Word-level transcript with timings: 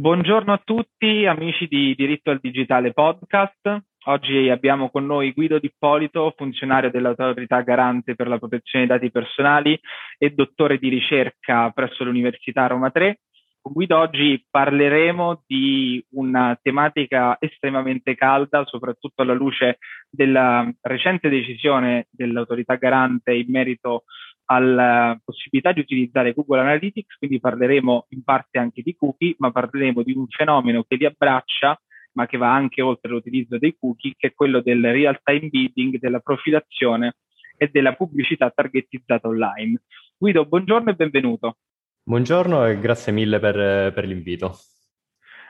Buongiorno 0.00 0.54
a 0.54 0.62
tutti 0.64 1.26
amici 1.26 1.66
di 1.66 1.94
Diritto 1.94 2.30
al 2.30 2.38
Digitale 2.40 2.94
Podcast. 2.94 3.82
Oggi 4.06 4.48
abbiamo 4.48 4.88
con 4.88 5.04
noi 5.04 5.32
Guido 5.32 5.58
D'Ippolito, 5.58 6.32
funzionario 6.38 6.90
dell'autorità 6.90 7.60
garante 7.60 8.14
per 8.14 8.26
la 8.26 8.38
protezione 8.38 8.86
dei 8.86 8.96
dati 8.96 9.10
personali 9.10 9.78
e 10.16 10.30
dottore 10.30 10.78
di 10.78 10.88
ricerca 10.88 11.68
presso 11.74 12.02
l'Università 12.04 12.66
Roma 12.66 12.90
3. 12.90 13.20
Con 13.60 13.74
Guido 13.74 13.98
oggi 13.98 14.42
parleremo 14.50 15.42
di 15.46 16.02
una 16.12 16.58
tematica 16.62 17.36
estremamente 17.38 18.14
calda, 18.14 18.64
soprattutto 18.64 19.20
alla 19.20 19.34
luce 19.34 19.76
della 20.08 20.66
recente 20.80 21.28
decisione 21.28 22.06
dell'autorità 22.08 22.76
garante 22.76 23.34
in 23.34 23.50
merito 23.50 24.04
alla 24.52 25.18
possibilità 25.24 25.72
di 25.72 25.78
utilizzare 25.78 26.32
Google 26.32 26.60
Analytics, 26.60 27.18
quindi 27.18 27.38
parleremo 27.38 28.06
in 28.10 28.24
parte 28.24 28.58
anche 28.58 28.82
di 28.82 28.96
cookie, 28.96 29.36
ma 29.38 29.52
parleremo 29.52 30.02
di 30.02 30.12
un 30.12 30.26
fenomeno 30.26 30.82
che 30.82 30.96
li 30.96 31.06
abbraccia, 31.06 31.80
ma 32.14 32.26
che 32.26 32.36
va 32.36 32.52
anche 32.52 32.82
oltre 32.82 33.12
l'utilizzo 33.12 33.58
dei 33.58 33.76
cookie, 33.78 34.14
che 34.16 34.28
è 34.28 34.34
quello 34.34 34.60
del 34.60 34.82
real-time 34.82 35.48
bidding, 35.48 35.98
della 36.00 36.18
profilazione 36.18 37.14
e 37.56 37.68
della 37.68 37.94
pubblicità 37.94 38.50
targetizzata 38.50 39.28
online. 39.28 39.82
Guido, 40.18 40.44
buongiorno 40.44 40.90
e 40.90 40.94
benvenuto. 40.94 41.58
Buongiorno 42.02 42.66
e 42.66 42.78
grazie 42.80 43.12
mille 43.12 43.38
per, 43.38 43.92
per 43.92 44.04
l'invito. 44.04 44.56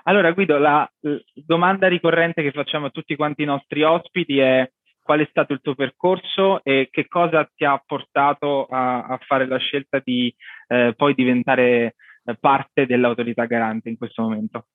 Allora 0.03 0.33
Guido, 0.33 0.59
la, 0.59 0.91
la 1.01 1.19
domanda 1.35 1.89
ricorrente 1.89 2.43
che 2.43 2.53
facciamo 2.53 2.87
a 2.87 2.91
tutti 2.91 3.17
quanti 3.17 3.43
i 3.43 3.47
nostri 3.47 3.83
ospiti 3.83 4.39
è 4.39 4.71
qual 5.11 5.23
è 5.23 5.27
stato 5.29 5.53
il 5.53 5.61
tuo 5.61 5.75
percorso 5.75 6.63
e 6.63 6.87
che 6.89 7.09
cosa 7.09 7.45
ti 7.53 7.65
ha 7.65 7.83
portato 7.85 8.67
a, 8.67 9.07
a 9.07 9.19
fare 9.27 9.45
la 9.49 9.57
scelta 9.57 10.01
di 10.05 10.33
eh, 10.69 10.95
poi 10.97 11.15
diventare 11.15 11.97
eh, 12.23 12.37
parte 12.39 12.87
dell'autorità 12.87 13.45
garante 13.47 13.89
in 13.89 13.99
questo 13.99 14.23
momento? 14.23 14.67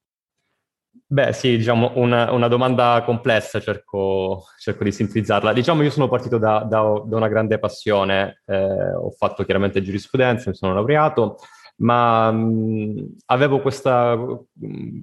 Beh, 1.08 1.31
sì, 1.31 1.55
diciamo 1.55 1.94
una, 1.95 2.33
una 2.33 2.50
domanda 2.50 3.02
complessa, 3.05 3.61
cerco, 3.61 4.44
cerco, 4.59 4.83
di 4.83 4.92
sintetizzarla. 4.92 5.53
Diciamo, 5.53 5.83
io 5.83 5.89
sono 5.89 6.09
partito 6.09 6.38
da, 6.38 6.66
da, 6.70 6.81
da 7.05 7.16
una 7.16 7.30
grande 7.30 7.58
passione, 7.58 8.42
eh, 8.45 8.94
ho 8.94 9.11
fatto 9.11 9.45
chiaramente 9.45 9.81
giurisprudenza, 9.81 10.49
mi 10.49 10.55
sono 10.58 10.73
laureato, 10.73 11.38
ma 11.77 12.30
mh, 12.30 13.16
avevo 13.27 13.61
questa, 13.61 14.17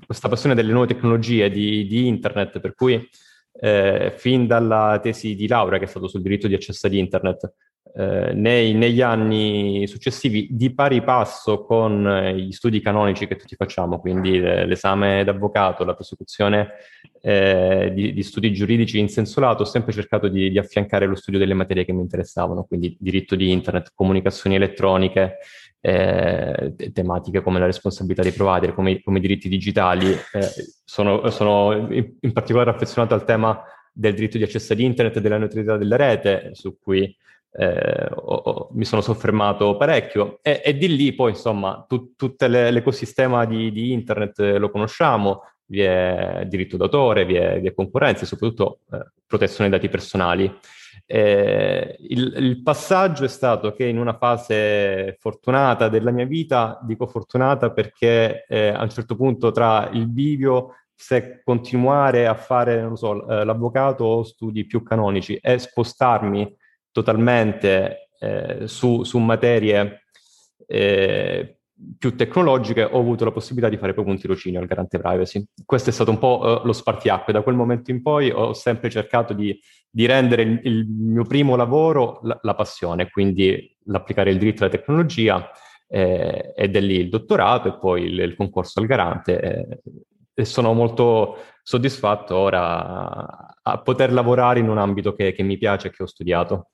questa, 0.05 0.29
passione 0.29 0.55
delle 0.55 0.73
nuove 0.73 0.89
tecnologie, 0.89 1.49
di, 1.49 1.87
di 1.87 2.07
internet, 2.07 2.61
per 2.61 2.75
cui 2.75 3.09
eh, 3.53 4.15
fin 4.17 4.47
dalla 4.47 4.99
tesi 5.03 5.35
di 5.35 5.47
laurea 5.47 5.79
che 5.79 5.85
è 5.85 5.89
stato 5.89 6.09
sul 6.09 6.23
diritto 6.23 6.49
di 6.49 6.55
accesso 6.55 6.87
ad 6.87 6.95
internet, 6.95 7.55
eh, 7.95 8.33
nei, 8.33 8.73
negli 8.73 9.03
anni 9.03 9.87
successivi 9.87 10.49
di 10.51 10.73
pari 10.73 11.03
passo 11.03 11.63
con 11.65 12.07
eh, 12.07 12.35
gli 12.35 12.53
studi 12.53 12.81
canonici 12.81 13.27
che 13.27 13.37
tutti 13.37 13.55
facciamo, 13.55 14.01
quindi 14.01 14.39
l'esame 14.41 15.25
d'avvocato, 15.25 15.85
la 15.85 15.95
prosecuzione 15.95 16.71
eh, 17.21 17.91
di, 17.95 18.15
di, 18.15 18.23
studi 18.23 18.53
giuridici 18.53 18.99
in 18.99 19.09
senso 19.09 19.41
lato, 19.41 19.63
ho 19.63 19.67
sempre 19.67 19.93
cercato 19.93 20.29
di, 20.29 20.51
di, 20.51 20.59
affiancare 20.59 21.07
lo 21.07 21.15
studio 21.15 21.39
delle 21.39 21.55
materie 21.55 21.85
che 21.85 21.93
mi 21.93 22.01
interessavano, 22.01 22.65
quindi 22.65 22.97
diritto 22.99 23.37
di 23.37 23.51
internet, 23.51 23.93
comunicazioni 23.95 24.57
elettroniche, 24.57 25.39
eh, 25.81 26.75
tematiche 26.93 27.43
come 27.43 27.59
la 27.59 27.67
responsabilità 27.67 28.23
dei 28.23 28.33
provider, 28.33 28.73
come, 28.73 29.03
come 29.03 29.19
i 29.19 29.21
diritti 29.21 29.49
digitali. 29.49 30.13
Eh, 30.13 30.49
sono, 30.85 31.29
sono 31.31 31.93
in, 31.93 32.15
in, 32.21 32.33
particolare 32.33 32.71
affezionato 32.71 33.15
al 33.15 33.25
tema 33.25 33.63
del 33.93 34.15
diritto 34.15 34.39
di 34.39 34.45
accesso 34.45 34.73
ad 34.73 34.81
internet 34.81 35.17
e 35.17 35.21
della 35.21 35.39
neutralità 35.39 35.77
della 35.77 35.97
rete, 35.97 36.51
su 36.55 36.79
cui 36.79 37.15
eh, 37.55 38.09
ho, 38.11 38.35
ho, 38.35 38.69
mi 38.73 38.85
sono 38.85 39.03
soffermato 39.03 39.77
parecchio. 39.77 40.39
E, 40.43 40.63
e 40.65 40.77
di 40.77 40.95
lì 40.95 41.13
poi, 41.15 41.31
insomma, 41.31 41.85
tu, 41.87 42.15
tutto 42.17 42.47
l'ecosistema 42.47 43.45
di, 43.45 43.71
di, 43.71 43.93
internet 43.93 44.39
lo 44.59 44.71
conosciamo, 44.71 45.43
vi 45.67 45.81
è 45.81 46.45
diritto 46.47 46.77
d'autore, 46.77 47.25
vi 47.25 47.35
è, 47.35 47.61
vi 47.61 47.69
è 47.69 47.75
concorrenza 47.75 48.23
e 48.23 48.27
soprattutto 48.27 48.81
eh, 48.93 49.13
protezione 49.27 49.69
dei 49.69 49.79
dati 49.79 49.91
personali. 49.91 50.53
Eh, 51.05 51.97
il, 52.09 52.35
il, 52.37 52.63
passaggio 52.63 53.25
è 53.25 53.29
stato 53.29 53.73
che 53.73 53.85
in 53.85 53.99
una 53.99 54.17
fase 54.17 55.17
fortunata 55.19 55.89
della 55.89 56.11
mia 56.11 56.27
vita, 56.27 56.79
dico 56.83 57.07
fortunata 57.07 57.71
perché 57.71 58.47
eh, 58.47 58.69
a 58.69 58.83
un 58.83 58.89
certo 58.89 59.17
punto 59.17 59.51
tra 59.51 59.91
il 59.93 60.09
bivio, 60.09 60.77
se 60.95 61.43
continuare 61.43 62.27
a 62.27 62.35
fare, 62.35 62.81
non 62.81 62.97
so, 62.97 63.29
eh, 63.29 63.45
l'avvocato 63.45 64.05
o 64.05 64.23
studi 64.23 64.65
più 64.65 64.83
canonici 64.83 65.37
e 65.37 65.59
spostarmi 65.59 66.57
totalmente 66.93 68.11
eh, 68.21 68.69
su, 68.69 69.03
su, 69.03 69.19
materie 69.19 70.05
eh, 70.67 71.57
più 71.99 72.15
tecnologiche, 72.15 72.85
ho 72.85 72.99
avuto 72.99 73.25
la 73.25 73.33
possibilità 73.33 73.69
di 73.69 73.77
fare 73.77 73.93
proprio 73.93 74.15
un 74.15 74.21
tirocinio 74.21 74.61
al 74.61 74.67
garante 74.67 74.99
privacy. 74.99 75.45
Questo 75.65 75.91
è 75.91 75.93
stato 75.93 76.11
un 76.11 76.19
po' 76.19 76.61
uh, 76.63 76.67
lo 76.67 76.73
spartiacque. 76.73 77.33
Da 77.33 77.43
quel 77.43 77.57
momento 77.57 77.91
in 77.91 78.03
poi 78.03 78.31
ho 78.31 78.53
sempre 78.53 78.89
cercato 78.91 79.33
di, 79.33 79.59
di 79.91 80.07
rendere 80.07 80.43
il, 80.43 80.61
il, 80.63 80.87
mio 80.87 81.25
primo 81.25 81.57
lavoro 81.57 82.21
la, 82.23 82.39
la, 82.43 82.55
passione, 82.55 83.11
quindi 83.11 83.77
l'applicare 83.87 84.31
il 84.31 84.39
diritto 84.39 84.63
alla 84.63 84.73
tecnologia 84.73 85.51
eh, 85.89 86.53
ed 86.57 86.77
è 86.77 86.81
lì 86.81 86.97
il 86.97 87.09
dottorato 87.09 87.69
e 87.69 87.79
poi 87.79 88.05
il, 88.05 88.19
il 88.21 88.37
concorso 88.37 88.79
al 88.81 88.87
garante. 88.87 89.41
Eh, 89.41 89.81
e 90.35 90.45
sono 90.47 90.73
molto 90.73 91.37
soddisfatto 91.63 92.35
ora 92.37 93.55
a 93.63 93.81
poter 93.83 94.13
lavorare 94.13 94.61
in 94.61 94.69
un 94.69 94.79
ambito 94.79 95.15
che, 95.15 95.33
che 95.33 95.43
mi 95.43 95.59
piace 95.59 95.89
e 95.89 95.91
che 95.91 96.03
ho 96.03 96.07
studiato. 96.07 96.72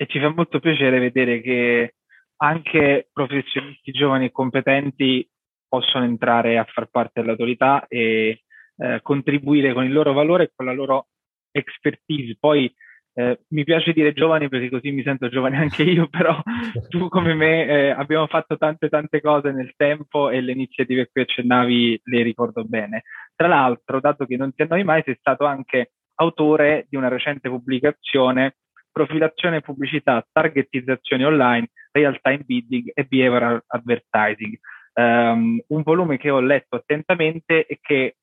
E 0.00 0.06
ci 0.06 0.20
fa 0.20 0.28
molto 0.28 0.60
piacere 0.60 1.00
vedere 1.00 1.40
che 1.40 1.94
anche 2.36 3.08
professionisti 3.12 3.90
giovani 3.90 4.26
e 4.26 4.30
competenti 4.30 5.28
possono 5.66 6.04
entrare 6.04 6.56
a 6.56 6.64
far 6.64 6.86
parte 6.86 7.20
dell'autorità 7.20 7.84
e 7.88 8.42
eh, 8.76 9.00
contribuire 9.02 9.72
con 9.72 9.84
il 9.84 9.92
loro 9.92 10.12
valore 10.12 10.44
e 10.44 10.52
con 10.54 10.66
la 10.66 10.72
loro 10.72 11.08
expertise. 11.50 12.36
Poi 12.38 12.72
eh, 13.14 13.40
mi 13.48 13.64
piace 13.64 13.92
dire 13.92 14.12
giovani 14.12 14.48
perché 14.48 14.70
così 14.70 14.92
mi 14.92 15.02
sento 15.02 15.28
giovane 15.28 15.56
anche 15.66 15.82
io, 15.82 16.06
però 16.06 16.40
tu 16.88 17.08
come 17.08 17.34
me 17.34 17.66
eh, 17.66 17.90
abbiamo 17.90 18.28
fatto 18.28 18.56
tante 18.56 18.88
tante 18.88 19.20
cose 19.20 19.50
nel 19.50 19.72
tempo 19.76 20.30
e 20.30 20.40
le 20.40 20.52
iniziative 20.52 21.02
a 21.02 21.08
cui 21.10 21.22
accennavi 21.22 22.02
le 22.04 22.22
ricordo 22.22 22.62
bene. 22.64 23.02
Tra 23.34 23.48
l'altro, 23.48 23.98
dato 23.98 24.26
che 24.26 24.36
non 24.36 24.54
ti 24.54 24.62
annoi 24.62 24.84
mai, 24.84 25.02
sei 25.04 25.16
stato 25.18 25.44
anche 25.44 25.90
autore 26.20 26.86
di 26.88 26.96
una 26.96 27.08
recente 27.08 27.48
pubblicazione 27.48 28.58
profilazione 28.98 29.60
pubblicità, 29.60 30.26
targetizzazione 30.32 31.24
online, 31.24 31.68
real 31.92 32.18
time 32.20 32.42
bidding 32.44 32.90
e 32.92 33.04
behavioral 33.04 33.62
advertising. 33.68 34.58
Um, 34.94 35.62
un 35.68 35.82
volume 35.82 36.16
che 36.16 36.30
ho 36.30 36.40
letto 36.40 36.74
attentamente 36.74 37.64
e 37.66 37.78
che 37.80 38.16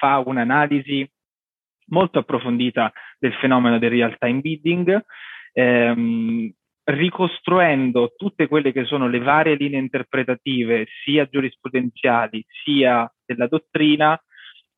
fa 0.00 0.18
un'analisi 0.18 1.08
molto 1.90 2.18
approfondita 2.18 2.92
del 3.18 3.32
fenomeno 3.34 3.78
del 3.78 3.90
real 3.90 4.16
time 4.18 4.40
bidding, 4.40 5.04
ehm, 5.52 6.52
ricostruendo 6.84 8.14
tutte 8.16 8.48
quelle 8.48 8.72
che 8.72 8.84
sono 8.84 9.06
le 9.08 9.20
varie 9.20 9.54
linee 9.54 9.78
interpretative, 9.78 10.86
sia 11.04 11.26
giurisprudenziali 11.26 12.44
sia 12.64 13.10
della 13.24 13.46
dottrina, 13.46 14.20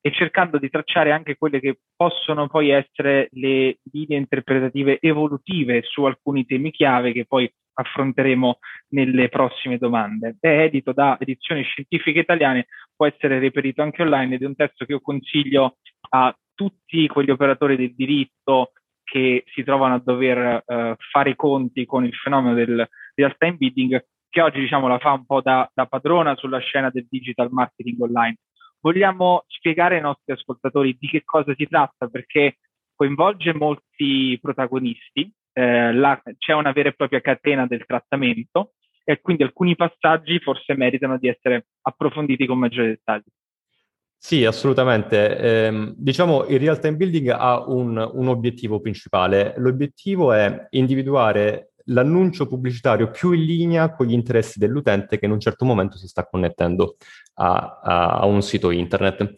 e 0.03 0.13
cercando 0.13 0.59
di 0.59 0.71
tracciare 0.71 1.13
anche 1.13 1.37
quelle 1.37 1.61
che 1.61 1.79
possono 1.95 2.49
poi 2.49 2.71
essere 2.71 3.29
le 3.33 3.79
linee 3.93 4.19
interpretative 4.19 4.99
evolutive 5.01 5.83
su 5.83 6.05
alcuni 6.05 6.47
temi 6.47 6.71
chiave 6.71 7.13
che 7.13 7.27
poi 7.27 7.51
affronteremo 7.73 8.59
nelle 8.89 9.29
prossime 9.29 9.79
domande. 9.79 10.37
È 10.41 10.49
edito 10.49 10.93
da 10.93 11.17
Edizioni 11.19 11.63
Scientifiche 11.63 12.21
Italiane, 12.21 12.67
può 12.95 13.07
essere 13.07 13.39
reperito 13.39 13.83
anche 13.83 14.03
online 14.03 14.35
ed 14.35 14.43
è 14.43 14.47
un 14.47 14.57
testo 14.57 14.85
che 14.85 14.93
io 14.93 15.01
consiglio 15.01 15.77
a 16.11 16.35
tutti 16.55 17.07
quegli 17.07 17.31
operatori 17.31 17.77
del 17.77 17.95
diritto 17.95 18.73
che 19.03 19.45
si 19.53 19.65
trovano 19.65 19.95
a 19.95 20.03
dover 20.05 20.63
uh, 20.65 20.95
fare 21.11 21.31
i 21.31 21.37
conti 21.37 21.85
con 21.85 22.05
il 22.05 22.15
fenomeno 22.15 22.55
del 22.55 22.89
real 23.15 23.35
time 23.37 23.55
bidding, 23.55 24.05
che 24.29 24.41
oggi 24.41 24.61
diciamo 24.61 24.87
la 24.87 24.99
fa 24.99 25.13
un 25.13 25.27
po' 25.27 25.41
da, 25.41 25.69
da 25.75 25.87
padrona 25.87 26.37
sulla 26.37 26.59
scena 26.59 26.91
del 26.91 27.07
digital 27.09 27.49
marketing 27.51 28.01
online 28.01 28.37
vogliamo 28.81 29.45
spiegare 29.47 29.97
ai 29.97 30.03
nostri 30.03 30.33
ascoltatori 30.33 30.97
di 30.99 31.09
che 31.09 31.23
cosa 31.25 31.55
si 31.55 31.67
tratta 31.67 32.09
perché 32.09 32.59
coinvolge 32.95 33.55
molti 33.55 34.39
protagonisti, 34.41 35.33
eh, 35.53 35.93
la, 35.93 36.21
c'è 36.39 36.53
una 36.53 36.73
vera 36.73 36.91
e 36.91 36.95
propria 36.95 37.21
catena 37.21 37.67
del 37.67 37.85
trattamento 37.87 38.73
e 39.05 39.21
quindi 39.21 39.43
alcuni 39.43 39.75
passaggi 39.75 40.39
forse 40.39 40.75
meritano 40.75 41.19
di 41.19 41.29
essere 41.29 41.69
approfonditi 41.83 42.47
con 42.47 42.59
maggiore 42.59 42.89
dettaglio. 42.89 43.31
Sì, 44.23 44.45
assolutamente. 44.45 45.39
Eh, 45.39 45.95
diciamo 45.97 46.45
il 46.45 46.61
real 46.61 46.79
time 46.79 46.97
building 46.97 47.29
ha 47.31 47.65
un, 47.67 47.97
un 47.97 48.29
obiettivo 48.29 48.79
principale. 48.79 49.55
L'obiettivo 49.57 50.35
è 50.35 50.67
individuare 50.71 51.70
l'annuncio 51.91 52.47
pubblicitario 52.47 53.11
più 53.11 53.33
in 53.33 53.45
linea 53.45 53.95
con 53.95 54.07
gli 54.07 54.13
interessi 54.13 54.59
dell'utente 54.59 55.19
che 55.19 55.27
in 55.27 55.33
un 55.33 55.41
certo 55.41 55.65
momento 55.65 55.97
si 55.97 56.07
sta 56.07 56.27
connettendo 56.27 56.97
a, 57.35 57.81
a, 57.83 58.09
a 58.19 58.27
un 58.27 58.43
sito 58.43 58.71
internet. 58.71 59.35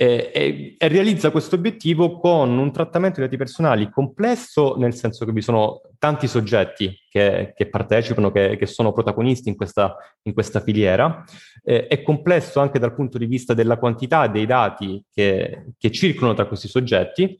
e, 0.00 0.30
e, 0.32 0.76
e, 0.78 0.88
realizza 0.88 1.32
questo 1.32 1.56
obiettivo 1.56 2.20
con 2.20 2.56
un 2.56 2.72
trattamento 2.72 3.18
di 3.18 3.26
dati 3.26 3.36
personali 3.36 3.90
complesso, 3.90 4.76
nel 4.76 4.94
senso 4.94 5.24
che 5.24 5.32
vi 5.32 5.42
sono 5.42 5.80
tanti 5.98 6.28
soggetti 6.28 6.96
che, 7.08 7.52
che 7.56 7.68
partecipano, 7.68 8.30
che, 8.30 8.56
che, 8.56 8.66
sono 8.66 8.92
protagonisti 8.92 9.48
in 9.48 9.56
questa, 9.56 9.96
in 10.22 10.34
questa 10.34 10.60
filiera. 10.60 11.24
Eh, 11.64 11.88
è 11.88 12.02
complesso 12.02 12.60
anche 12.60 12.78
dal 12.78 12.94
punto 12.94 13.18
di 13.18 13.26
vista 13.26 13.54
della 13.54 13.76
quantità 13.76 14.28
dei 14.28 14.46
dati 14.46 15.04
che, 15.12 15.72
che 15.76 15.90
circolano 15.90 16.36
tra 16.36 16.46
questi 16.46 16.68
soggetti, 16.68 17.36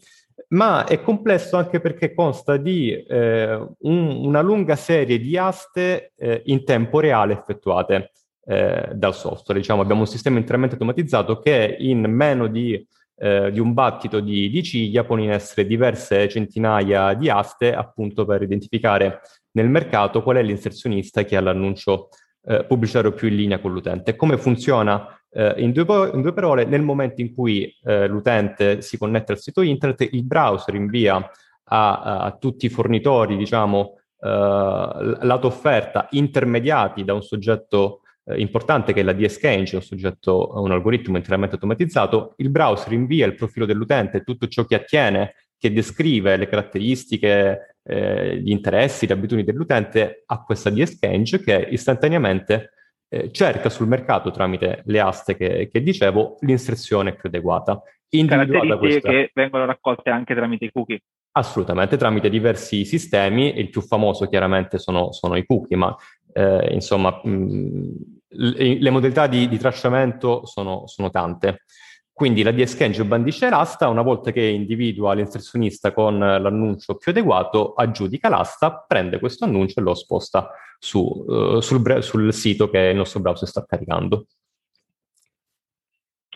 ma 0.49 0.85
è 0.87 1.03
complesso 1.03 1.57
anche 1.57 1.81
perché 1.81 2.15
consta 2.15 2.57
di 2.57 2.93
eh, 2.93 3.55
un, 3.81 4.25
una 4.25 4.41
lunga 4.41 4.77
serie 4.77 5.19
di 5.19 5.37
aste 5.37 6.13
eh, 6.17 6.43
in 6.47 6.65
tempo 6.65 7.01
reale 7.01 7.33
effettuate 7.33 8.13
eh, 8.47 8.91
dal 8.95 9.15
software. 9.15 9.61
Diciamo, 9.61 9.83
abbiamo 9.83 10.03
un 10.03 10.07
sistema 10.07 10.39
interamente 10.39 10.75
automatizzato 10.75 11.39
che 11.39 11.77
in 11.79 12.01
meno 12.01 12.47
di, 12.47 12.87
eh, 13.17 13.51
di 13.53 13.61
un 13.61 13.75
battito 13.75 14.21
di, 14.21 14.49
di, 14.49 14.63
ciglia 14.63 15.05
pone 15.05 15.25
in 15.25 15.33
essere 15.33 15.67
diverse 15.67 16.29
centinaia 16.29 17.13
di 17.15 17.29
aste 17.29 17.75
appunto 17.75 18.25
per 18.25 18.43
identificare 18.43 19.21
nel 19.53 19.69
mercato 19.69 20.23
qual 20.23 20.37
è 20.37 20.43
l'inserzionista 20.43 21.25
che 21.25 21.37
ha 21.37 21.41
l'annuncio 21.41 22.09
eh, 22.45 22.65
pubblicitario 22.65 23.13
più 23.13 23.29
in 23.29 23.37
linea 23.37 23.59
con 23.59 23.73
l'utente. 23.73 24.17
Come 24.17 24.39
funziona 24.39 25.19
eh, 25.31 25.55
in, 25.59 25.73
due, 25.73 26.11
in, 26.13 26.23
due, 26.23 26.33
parole, 26.33 26.65
nel 26.65 26.83
momento 26.83 27.21
in 27.21 27.35
cui 27.35 27.75
eh, 27.85 28.07
l'utente 28.07 28.81
si 28.83 28.97
connette 28.99 29.33
al 29.33 29.39
sito 29.39 29.61
internet, 29.61 30.09
il 30.13 30.25
browser 30.25 30.75
invia 30.75 31.17
a, 31.65 32.01
a 32.01 32.37
tutti 32.39 32.67
i 32.67 32.71
fornitori, 32.71 33.37
diciamo, 33.37 33.99
eh, 34.21 35.19
lato 35.21 35.47
offerta 35.47 36.09
intermediati 36.11 37.05
da 37.05 37.15
un 37.15 37.23
soggetto 37.23 38.01
eh, 38.25 38.41
importante 38.41 38.93
che 38.93 39.01
è 39.01 39.03
la 39.03 39.13
DSCange, 39.13 39.77
un 39.77 39.83
soggetto, 39.83 40.53
un 40.55 40.71
algoritmo 40.71 41.17
interamente 41.17 41.55
automatizzato, 41.55 42.35
il 42.37 42.51
browser 42.51 42.93
invia 42.93 43.27
il 43.27 43.35
profilo 43.35 43.67
dell'utente, 43.67 44.23
tutto 44.23 44.47
ciò 44.49 44.65
che 44.65 44.75
attiene, 44.75 45.35
che 45.59 45.73
descrive 45.73 46.37
le 46.37 46.49
caratteristiche, 46.49 47.77
eh, 47.83 48.39
gli 48.39 48.51
interessi, 48.51 49.07
le 49.07 49.15
abitudini 49.15 49.45
dell'utente 49.45 50.23
a 50.27 50.43
questa 50.43 50.71
DSCange 50.71 51.43
che 51.43 51.69
istantaneamente 51.71 52.73
eh, 53.09 53.31
cerca 53.33 53.69
sul 53.69 53.89
mercato 53.89 54.31
tramite 54.31 54.83
le 54.87 55.01
aste 55.01 55.37
che, 55.37 55.69
che 55.73 55.83
dicevo 55.83 56.37
l'inserzione 56.41 57.15
più 57.15 57.29
adeguata. 57.29 57.81
Caratteristiche 58.09 58.79
questa... 58.79 59.09
che 59.11 59.31
vengono 59.35 59.67
raccolte 59.67 60.11
anche 60.11 60.35
tramite 60.35 60.67
i 60.67 60.73
cookie. 60.73 61.01
Assolutamente, 61.33 61.97
tramite 61.97 62.31
diversi 62.31 62.85
sistemi, 62.85 63.59
il 63.59 63.71
più 63.71 63.81
famoso 63.81 64.29
chiaramente 64.29 64.79
sono, 64.79 65.13
sono 65.13 65.37
i 65.37 65.45
cookie, 65.45 65.77
ma 65.77 65.95
eh, 66.33 66.73
insomma 66.73 67.21
mh, 67.23 68.19
le 68.31 68.91
modalità 68.91 69.27
di, 69.27 69.49
di 69.49 69.59
tracciamento 69.59 70.45
sono, 70.47 70.87
sono, 70.87 71.11
tante. 71.11 71.65
Quindi 72.19 72.43
la 72.43 72.51
DSCange 72.51 73.05
bandisce 73.05 73.49
l'asta, 73.49 73.87
una 73.87 74.03
volta 74.03 74.33
che 74.33 74.43
individua 74.43 75.15
l'inserzionista 75.15 75.93
con 75.93 76.19
l'annuncio 76.19 76.97
più 76.97 77.13
adeguato, 77.13 77.75
aggiudica 77.75 78.29
l'asta, 78.29 78.85
prende 78.89 79.21
questo 79.21 79.45
annuncio 79.45 79.79
e 79.79 79.85
lo 79.85 79.95
sposta 79.95 80.51
su, 80.81 80.99
uh, 80.99 81.61
sul, 81.61 82.03
sul 82.03 82.33
sito 82.33 82.69
che 82.71 82.89
il 82.89 82.97
nostro 82.97 83.21
browser 83.21 83.47
sta 83.47 83.65
caricando. 83.65 84.27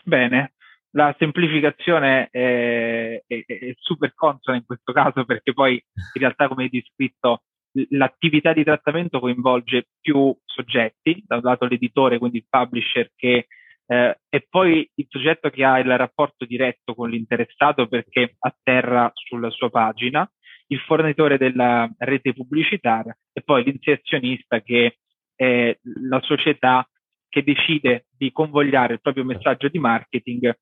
Bene, 0.05 0.53
la 0.91 1.13
semplificazione 1.19 2.29
è, 2.31 3.21
è, 3.27 3.43
è, 3.45 3.73
super 3.77 4.13
consona 4.15 4.55
in 4.55 4.65
questo 4.65 4.93
caso 4.93 5.25
perché 5.25 5.51
poi 5.51 5.73
in 5.73 6.21
realtà 6.21 6.47
come 6.47 6.63
hai 6.63 6.69
descritto 6.69 7.41
l'attività 7.89 8.53
di 8.53 8.63
trattamento 8.63 9.19
coinvolge 9.19 9.87
più 9.99 10.33
soggetti, 10.45 11.21
da 11.27 11.35
un 11.35 11.41
lato 11.43 11.65
l'editore, 11.65 12.19
quindi 12.19 12.37
il 12.37 12.45
publisher 12.49 13.11
che 13.17 13.47
eh, 13.85 14.19
e 14.29 14.45
poi 14.49 14.89
il 14.95 15.05
soggetto 15.09 15.49
che 15.49 15.63
ha 15.63 15.79
il 15.79 15.97
rapporto 15.97 16.45
diretto 16.45 16.95
con 16.95 17.09
l'interessato 17.09 17.87
perché 17.87 18.35
atterra 18.39 19.11
sulla 19.13 19.49
sua 19.49 19.69
pagina, 19.69 20.29
il 20.67 20.79
fornitore 20.79 21.37
della 21.37 21.89
rete 21.97 22.33
pubblicitaria 22.33 23.15
e 23.31 23.41
poi 23.41 23.63
l'inserzionista 23.63 24.61
che 24.61 24.97
è 25.35 25.77
la 25.99 26.21
società 26.21 26.87
che 27.27 27.43
decide 27.43 28.05
di 28.15 28.31
convogliare 28.31 28.93
il 28.93 29.01
proprio 29.01 29.23
messaggio 29.23 29.67
di 29.67 29.79
marketing 29.79 30.55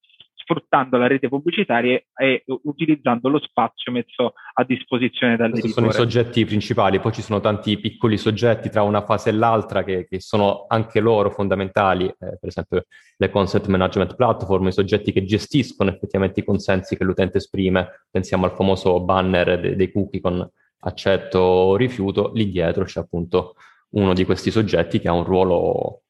sfruttando 0.52 0.98
la 0.98 1.08
rete 1.08 1.30
pubblicitaria 1.30 2.02
e 2.14 2.44
utilizzando 2.64 3.30
lo 3.30 3.40
spazio 3.40 3.92
messo 3.92 4.34
a 4.54 4.64
disposizione 4.66 5.38
dall'editore. 5.38 5.74
Questi 5.74 5.80
sono 5.80 5.88
i 5.88 5.94
soggetti 5.94 6.46
principali, 6.46 7.00
poi 7.00 7.14
ci 7.14 7.22
sono 7.22 7.40
tanti 7.40 7.80
piccoli 7.80 8.18
soggetti 8.18 8.70
tra 8.70 8.84
una 8.84 9.04
fase 9.04 9.30
e 9.30 9.34
l'altra 9.34 9.84
che, 9.84 10.06
che 10.08 10.20
sono 10.20 10.66
anche 10.68 11.00
loro 11.00 11.32
fondamentali, 11.32 12.06
eh, 12.06 12.38
per 12.40 12.50
esempio 12.50 12.86
le 13.16 13.30
concept 13.30 13.68
management 13.68 14.16
platform, 14.16 14.68
i 14.68 14.72
soggetti 14.74 15.12
che 15.12 15.24
gestiscono 15.24 15.90
effettivamente 15.90 16.42
i 16.42 16.44
consensi 16.44 16.98
che 16.98 17.04
l'utente 17.04 17.38
esprime, 17.38 18.06
pensiamo 18.10 18.46
al 18.46 18.52
famoso 18.52 19.00
banner 19.00 19.60
de- 19.60 19.76
dei 19.76 19.92
cookie 19.92 20.20
con 20.20 20.48
accetto 20.84 21.40
o 21.40 21.76
rifiuto, 21.76 22.32
lì 22.34 22.50
dietro 22.50 22.84
c'è 22.84 23.00
appunto 23.00 23.56
uno 23.92 24.14
di 24.14 24.26
questi 24.26 24.52
soggetti 24.52 25.00
che 25.00 25.08
ha 25.08 25.14
un 25.14 25.24
ruolo 25.24 26.02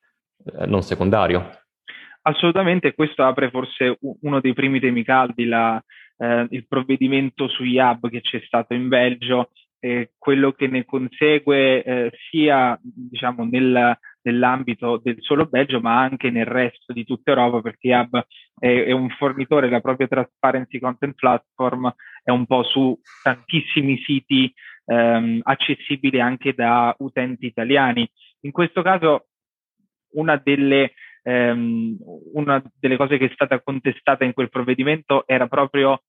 eh, 0.46 0.66
non 0.66 0.82
secondario. 0.82 1.61
Assolutamente, 2.24 2.94
questo 2.94 3.24
apre 3.24 3.50
forse 3.50 3.98
uno 4.00 4.40
dei 4.42 4.54
primi 4.54 4.80
temi 4.80 5.04
caldi, 5.04 5.46
la, 5.46 5.84
eh, 6.18 6.48
il 6.52 6.68
provvedimento 6.68 7.48
sui 7.48 7.78
hub 7.78 8.10
che 8.10 8.22
c'è 8.22 8.42
stato 8.46 8.74
in 8.76 8.88
Belgio, 8.88 9.50
eh, 9.80 10.12
quello 10.18 10.52
che 10.52 10.68
ne 10.68 10.86
consegue 10.86 11.84
eh, 11.84 12.12
sia 12.30 12.80
diciamo, 12.82 13.44
nel, 13.46 13.98
nell'ambito 14.22 14.98
del 14.98 15.18
solo 15.20 15.46
Belgio, 15.46 15.82
ma 15.82 16.00
anche 16.00 16.30
nel 16.30 16.46
resto 16.46 16.94
di 16.94 17.04
tutta 17.06 17.32
Europa, 17.32 17.62
perché 17.62 17.96
Hub 17.96 18.24
è, 18.60 18.84
è 18.84 18.92
un 18.92 19.10
fornitore, 19.10 19.70
la 19.70 19.82
propria 19.82 20.08
Transparency 20.08 20.80
Content 20.80 21.16
Platform 21.16 21.92
è 22.24 22.30
un 22.30 22.46
po' 22.46 22.64
su 22.64 22.96
tantissimi 23.24 23.98
siti 24.06 24.54
ehm, 24.86 25.40
accessibili 25.42 26.22
anche 26.22 26.54
da 26.54 26.94
utenti 27.00 27.48
italiani. 27.48 28.10
In 28.42 28.52
questo 28.52 28.84
caso, 28.84 29.28
una 30.14 30.36
delle 30.38 30.94
ehm, 31.24 31.98
una 32.34 32.62
delle 32.80 32.98
cose 32.98 33.18
che 33.18 33.26
è 33.26 33.32
stata 33.34 33.62
contestata 33.62 34.24
in 34.26 34.34
quel 34.34 34.50
provvedimento 34.50 35.26
era 35.28 35.48
proprio 35.48 36.04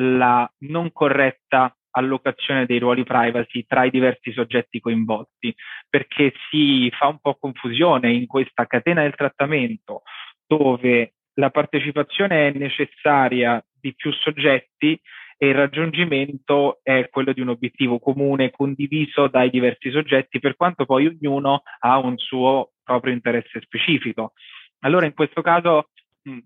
la 0.00 0.50
non 0.58 0.92
corretta 0.92 1.74
allocazione 1.96 2.66
dei 2.66 2.78
ruoli 2.78 3.04
privacy 3.04 3.64
tra 3.66 3.84
i 3.84 3.90
diversi 3.90 4.32
soggetti 4.32 4.80
coinvolti, 4.80 5.54
perché 5.88 6.32
si 6.50 6.90
fa 6.90 7.06
un 7.06 7.18
po' 7.20 7.36
confusione 7.36 8.12
in 8.12 8.26
questa 8.26 8.66
catena 8.66 9.02
del 9.02 9.14
trattamento 9.14 10.02
dove 10.46 11.14
la 11.34 11.50
partecipazione 11.50 12.48
è 12.48 12.58
necessaria 12.58 13.64
di 13.80 13.94
più 13.94 14.12
soggetti 14.12 14.98
e 15.38 15.48
il 15.48 15.54
raggiungimento 15.54 16.80
è 16.82 17.08
quello 17.10 17.32
di 17.32 17.40
un 17.40 17.48
obiettivo 17.48 17.98
comune 17.98 18.50
condiviso 18.50 19.28
dai 19.28 19.50
diversi 19.50 19.90
soggetti, 19.90 20.38
per 20.38 20.56
quanto 20.56 20.86
poi 20.86 21.06
ognuno 21.06 21.62
ha 21.80 21.98
un 21.98 22.16
suo 22.16 22.72
proprio 22.82 23.12
interesse 23.12 23.60
specifico. 23.60 24.32
Allora 24.80 25.06
in 25.06 25.14
questo 25.14 25.42
caso 25.42 25.90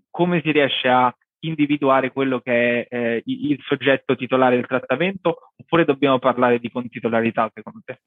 come 0.09 0.41
si 0.43 0.51
riesce 0.51 0.87
a 0.87 1.15
individuare 1.43 2.11
quello 2.11 2.39
che 2.39 2.87
è 2.87 2.95
eh, 2.95 3.23
il 3.25 3.59
soggetto 3.65 4.15
titolare 4.15 4.55
del 4.55 4.67
trattamento 4.67 5.53
oppure 5.55 5.85
dobbiamo 5.85 6.19
parlare 6.19 6.59
di 6.59 6.71
contitolarità 6.71 7.49
secondo 7.53 7.81
te? 7.83 7.99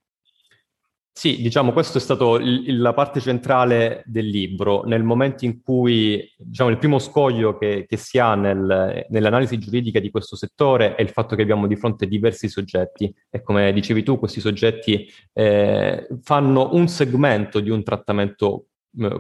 Sì, 1.17 1.41
diciamo, 1.41 1.73
questa 1.73 1.99
è 1.99 2.01
stata 2.01 2.25
la 2.41 2.93
parte 2.93 3.21
centrale 3.21 4.03
del 4.05 4.27
libro, 4.27 4.83
nel 4.83 5.05
momento 5.05 5.45
in 5.45 5.63
cui, 5.63 6.29
diciamo, 6.37 6.71
il 6.71 6.79
primo 6.79 6.99
scoglio 6.99 7.57
che, 7.57 7.87
che 7.87 7.97
si 7.97 8.19
ha 8.19 8.35
nel, 8.35 9.07
nell'analisi 9.09 9.59
giuridica 9.59 10.01
di 10.01 10.11
questo 10.11 10.35
settore 10.35 10.97
è 10.97 11.03
il 11.03 11.11
fatto 11.11 11.37
che 11.37 11.43
abbiamo 11.43 11.69
di 11.69 11.77
fronte 11.77 12.09
diversi 12.09 12.49
soggetti 12.49 13.15
e 13.31 13.43
come 13.43 13.73
dicevi 13.73 14.03
tu, 14.03 14.19
questi 14.19 14.41
soggetti 14.41 15.09
eh, 15.33 16.09
fanno 16.21 16.71
un 16.73 16.89
segmento 16.89 17.61
di 17.61 17.71
un 17.71 17.85
trattamento 17.85 18.71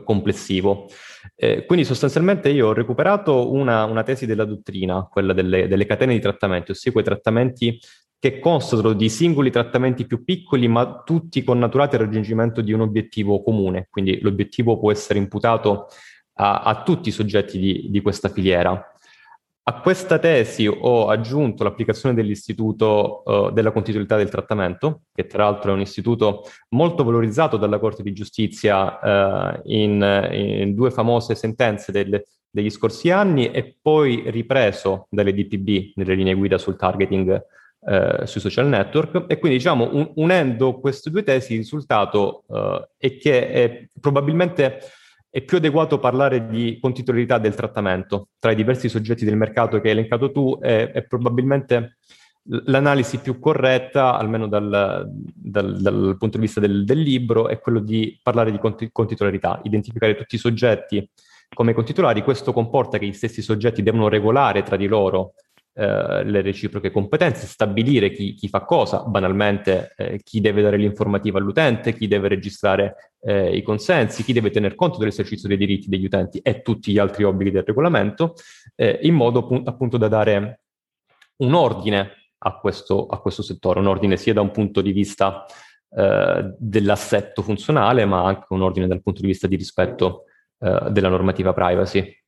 complessivo. 0.04 0.86
Eh, 1.34 1.64
quindi 1.66 1.84
sostanzialmente 1.84 2.48
io 2.50 2.68
ho 2.68 2.72
recuperato 2.72 3.52
una, 3.52 3.84
una 3.84 4.02
tesi 4.02 4.26
della 4.26 4.44
dottrina, 4.44 5.06
quella 5.10 5.32
delle, 5.32 5.68
delle, 5.68 5.86
catene 5.86 6.14
di 6.14 6.20
trattamento, 6.20 6.72
ossia 6.72 6.92
quei 6.92 7.04
trattamenti 7.04 7.78
che 8.18 8.38
constano 8.38 8.94
di 8.94 9.08
singoli 9.10 9.50
trattamenti 9.50 10.06
più 10.06 10.24
piccoli, 10.24 10.66
ma 10.66 11.02
tutti 11.04 11.44
connaturati 11.44 11.96
al 11.96 12.02
raggiungimento 12.02 12.62
di 12.62 12.72
un 12.72 12.80
obiettivo 12.80 13.42
comune. 13.42 13.88
Quindi 13.90 14.20
l'obiettivo 14.20 14.78
può 14.78 14.90
essere 14.90 15.18
imputato 15.18 15.88
a, 16.34 16.60
a 16.60 16.82
tutti 16.82 17.10
i 17.10 17.12
soggetti 17.12 17.58
di, 17.58 17.86
di 17.90 18.00
questa 18.00 18.28
filiera. 18.28 18.93
A 19.66 19.80
questa 19.80 20.18
tesi 20.18 20.66
ho 20.66 21.08
aggiunto 21.08 21.64
l'applicazione 21.64 22.14
dell'istituto 22.14 23.22
uh, 23.24 23.50
della 23.50 23.72
continuità 23.72 24.14
del 24.14 24.28
trattamento, 24.28 25.04
che 25.14 25.26
tra 25.26 25.44
l'altro 25.44 25.70
è 25.70 25.74
un 25.74 25.80
istituto 25.80 26.42
molto 26.70 27.02
valorizzato 27.02 27.56
dalla 27.56 27.78
Corte 27.78 28.02
di 28.02 28.12
Giustizia 28.12 28.98
uh, 28.98 29.60
in, 29.64 30.28
in, 30.32 30.74
due 30.74 30.90
famose 30.90 31.34
sentenze 31.34 31.92
del, 31.92 32.22
degli 32.50 32.68
scorsi 32.68 33.10
anni 33.10 33.52
e 33.52 33.78
poi 33.80 34.24
ripreso 34.26 35.06
dalle 35.08 35.32
DPB 35.32 35.92
nelle 35.94 36.14
linee 36.14 36.34
guida 36.34 36.58
sul 36.58 36.76
targeting 36.76 37.42
uh, 37.78 38.26
sui 38.26 38.42
social 38.42 38.66
network. 38.66 39.24
E 39.28 39.38
quindi 39.38 39.56
diciamo 39.56 39.88
un, 39.94 40.12
unendo 40.16 40.78
queste 40.78 41.08
due 41.08 41.22
tesi 41.22 41.54
il 41.54 41.60
risultato 41.60 42.44
è 42.98 43.16
che 43.16 43.48
è 43.50 43.88
probabilmente 43.98 44.80
è 45.34 45.42
più 45.42 45.56
adeguato 45.56 45.98
parlare 45.98 46.46
di 46.46 46.78
contitolarità 46.80 47.38
del 47.38 47.56
trattamento 47.56 48.28
tra 48.38 48.52
i 48.52 48.54
diversi 48.54 48.88
soggetti 48.88 49.24
del 49.24 49.36
mercato 49.36 49.80
che 49.80 49.88
hai 49.88 49.94
elencato 49.94 50.30
tu, 50.30 50.56
è, 50.60 50.92
è 50.92 51.02
probabilmente 51.02 51.96
l'analisi 52.66 53.18
più 53.18 53.40
corretta, 53.40 54.16
almeno 54.16 54.46
dal, 54.46 55.10
dal, 55.34 55.80
dal 55.80 56.14
punto 56.20 56.38
di 56.38 56.44
vista 56.44 56.60
del, 56.60 56.84
del, 56.84 57.00
libro, 57.00 57.48
è 57.48 57.58
quello 57.58 57.80
di 57.80 58.16
parlare 58.22 58.52
di 58.52 58.58
conti, 58.58 58.90
contitolarità, 58.92 59.60
identificare 59.64 60.14
tutti 60.14 60.36
i 60.36 60.38
soggetti 60.38 61.04
come 61.52 61.72
contitolari. 61.72 62.22
Questo 62.22 62.52
comporta 62.52 62.98
che 62.98 63.06
gli 63.06 63.12
stessi 63.12 63.42
soggetti 63.42 63.82
devono 63.82 64.06
regolare 64.06 64.62
tra 64.62 64.76
di 64.76 64.86
loro 64.86 65.34
eh, 65.76 66.22
le 66.22 66.40
reciproche 66.40 66.92
competenze, 66.92 67.48
stabilire 67.48 68.12
chi, 68.12 68.34
chi 68.34 68.48
fa 68.48 68.64
cosa, 68.64 69.02
banalmente 69.02 69.92
eh, 69.96 70.20
chi 70.22 70.40
deve 70.40 70.62
dare 70.62 70.76
l'informativa 70.76 71.40
all'utente, 71.40 71.94
chi 71.94 72.06
deve 72.06 72.28
registrare 72.28 73.12
eh, 73.20 73.56
i 73.56 73.60
consensi, 73.62 74.22
chi 74.22 74.32
deve 74.32 74.50
tener 74.50 74.76
conto 74.76 74.98
dell'esercizio 74.98 75.48
dei 75.48 75.56
diritti 75.56 75.88
degli 75.88 76.04
utenti 76.04 76.38
e 76.38 76.62
tutti 76.62 76.92
gli 76.92 76.98
altri 76.98 77.24
obblighi 77.24 77.50
del 77.50 77.64
regolamento, 77.64 78.34
eh, 78.76 79.00
in 79.02 79.14
modo 79.14 79.48
appunto 79.64 79.96
da 79.96 80.06
dare 80.06 80.60
un 81.38 81.54
ordine 81.54 82.28
a 82.38 82.56
questo, 82.56 83.06
a 83.06 83.18
questo, 83.20 83.42
settore, 83.42 83.80
un 83.80 83.88
ordine 83.88 84.16
sia 84.16 84.32
da 84.32 84.42
un 84.42 84.52
punto 84.52 84.80
di 84.80 84.92
vista 84.92 85.44
eh, 85.90 86.54
dell'assetto 86.56 87.42
funzionale, 87.42 88.04
ma 88.04 88.22
anche 88.24 88.46
un 88.50 88.62
ordine 88.62 88.86
dal 88.86 89.02
punto 89.02 89.22
di 89.22 89.26
vista 89.26 89.48
di 89.48 89.56
rispetto 89.56 90.26
della 90.56 91.10
normativa 91.10 91.52
privacy. 91.52 92.23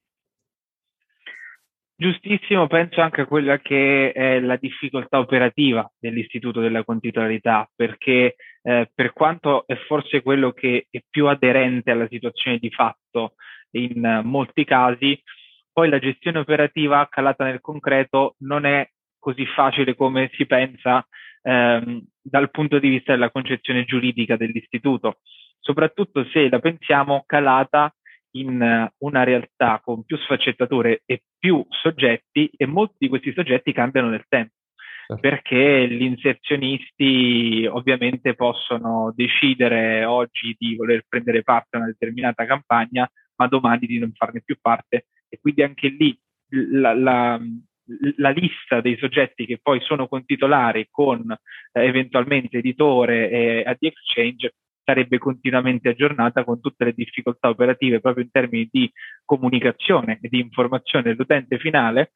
Giustissimo, 1.99 2.67
penso 2.67 3.01
anche 3.01 3.23
a 3.23 3.27
quella 3.27 3.59
che 3.59 4.13
è 4.13 4.39
la 4.39 4.57
difficoltà 4.57 5.19
operativa 5.19 5.91
dell'istituto 5.99 6.61
della 6.61 6.85
contitolarità, 6.85 7.67
perché 7.75 8.37
eh, 8.63 8.91
per 8.95 9.15
quanto 9.15 9.67
è 9.67 9.77
forse 9.77 10.21
quello 10.21 10.53
che 10.53 10.89
è 10.91 11.01
più 11.09 11.27
aderente 11.27 11.91
alla 11.91 12.07
situazione 12.09 12.59
di 12.59 12.71
fatto 12.71 13.37
in 13.71 14.05
uh, 14.05 14.27
molti 14.29 14.65
casi, 14.65 15.19
poi 15.73 15.89
la 15.89 15.99
gestione 15.99 16.41
operativa 16.41 17.07
calata 17.09 17.45
nel 17.45 17.63
concreto 17.63 18.35
non 18.41 18.67
è 18.67 18.87
così 19.19 19.47
facile 19.47 19.95
come 19.95 20.31
si 20.35 20.45
pensa 20.45 21.07
ehm, 21.43 22.05
dal 22.21 22.51
punto 22.51 22.79
di 22.79 22.91
vista 22.91 23.13
della 23.13 23.31
concezione 23.31 23.85
giuridica 23.85 24.37
dell'istituto, 24.37 25.21
soprattutto 25.61 26.25
se 26.27 26.49
la 26.51 26.59
pensiamo 26.59 27.25
calata 27.27 27.95
in 28.41 28.61
eh, 28.61 28.93
una 28.99 29.25
realtà 29.25 29.81
con 29.83 30.05
più 30.05 30.17
sfaccettature 30.19 31.03
e 31.05 31.23
più 31.39 31.65
soggetti 31.69 32.51
e 32.57 32.67
molti 32.67 32.97
di 32.99 33.09
questi 33.09 33.33
soggetti 33.33 33.73
cambiano 33.73 34.09
nel 34.09 34.25
tempo 34.29 34.55
certo. 35.07 35.21
perché 35.21 35.89
gli 35.89 36.03
inserzionisti 36.03 37.67
ovviamente 37.71 38.35
possono 38.35 39.13
decidere 39.15 40.05
oggi 40.05 40.55
di 40.59 40.75
voler 40.75 41.05
prendere 41.09 41.43
parte 41.43 41.77
a 41.77 41.81
una 41.81 41.89
determinata 41.89 42.45
campagna, 42.45 43.09
ma 43.37 43.47
domani 43.47 43.87
di 43.87 43.99
non 43.99 44.13
farne 44.13 44.43
più 44.45 44.57
parte 44.61 45.07
e 45.29 45.39
quindi 45.41 45.63
anche 45.63 45.89
lì 45.89 46.19
la, 46.49 46.95
la, 46.95 47.41
la 48.17 48.31
lista 48.31 48.81
dei 48.81 48.97
soggetti 48.99 49.47
che 49.47 49.59
poi 49.63 49.81
sono 49.81 50.09
contitolari 50.09 50.89
con 50.91 51.31
eh, 51.31 51.85
eventualmente 51.85 52.59
editore 52.59 53.31
e 53.31 53.63
ad 53.65 53.79
exchange 53.81 54.55
sarebbe 54.87 55.19
continuamente 55.19 55.89
aggiornata 55.89 56.45
con 56.45 56.61
tutte 56.61 56.85
le 56.85 56.93
difficoltà 56.93 57.49
operative 57.49 58.01
proprio 58.01 58.23
in 58.23 58.31
termini 58.31 58.69
di 58.71 58.91
comunicazione 59.25 60.21
e 60.23 60.29
di 60.29 60.39
informazione 60.39 61.03
dell'utente 61.03 61.59
finale, 61.59 62.13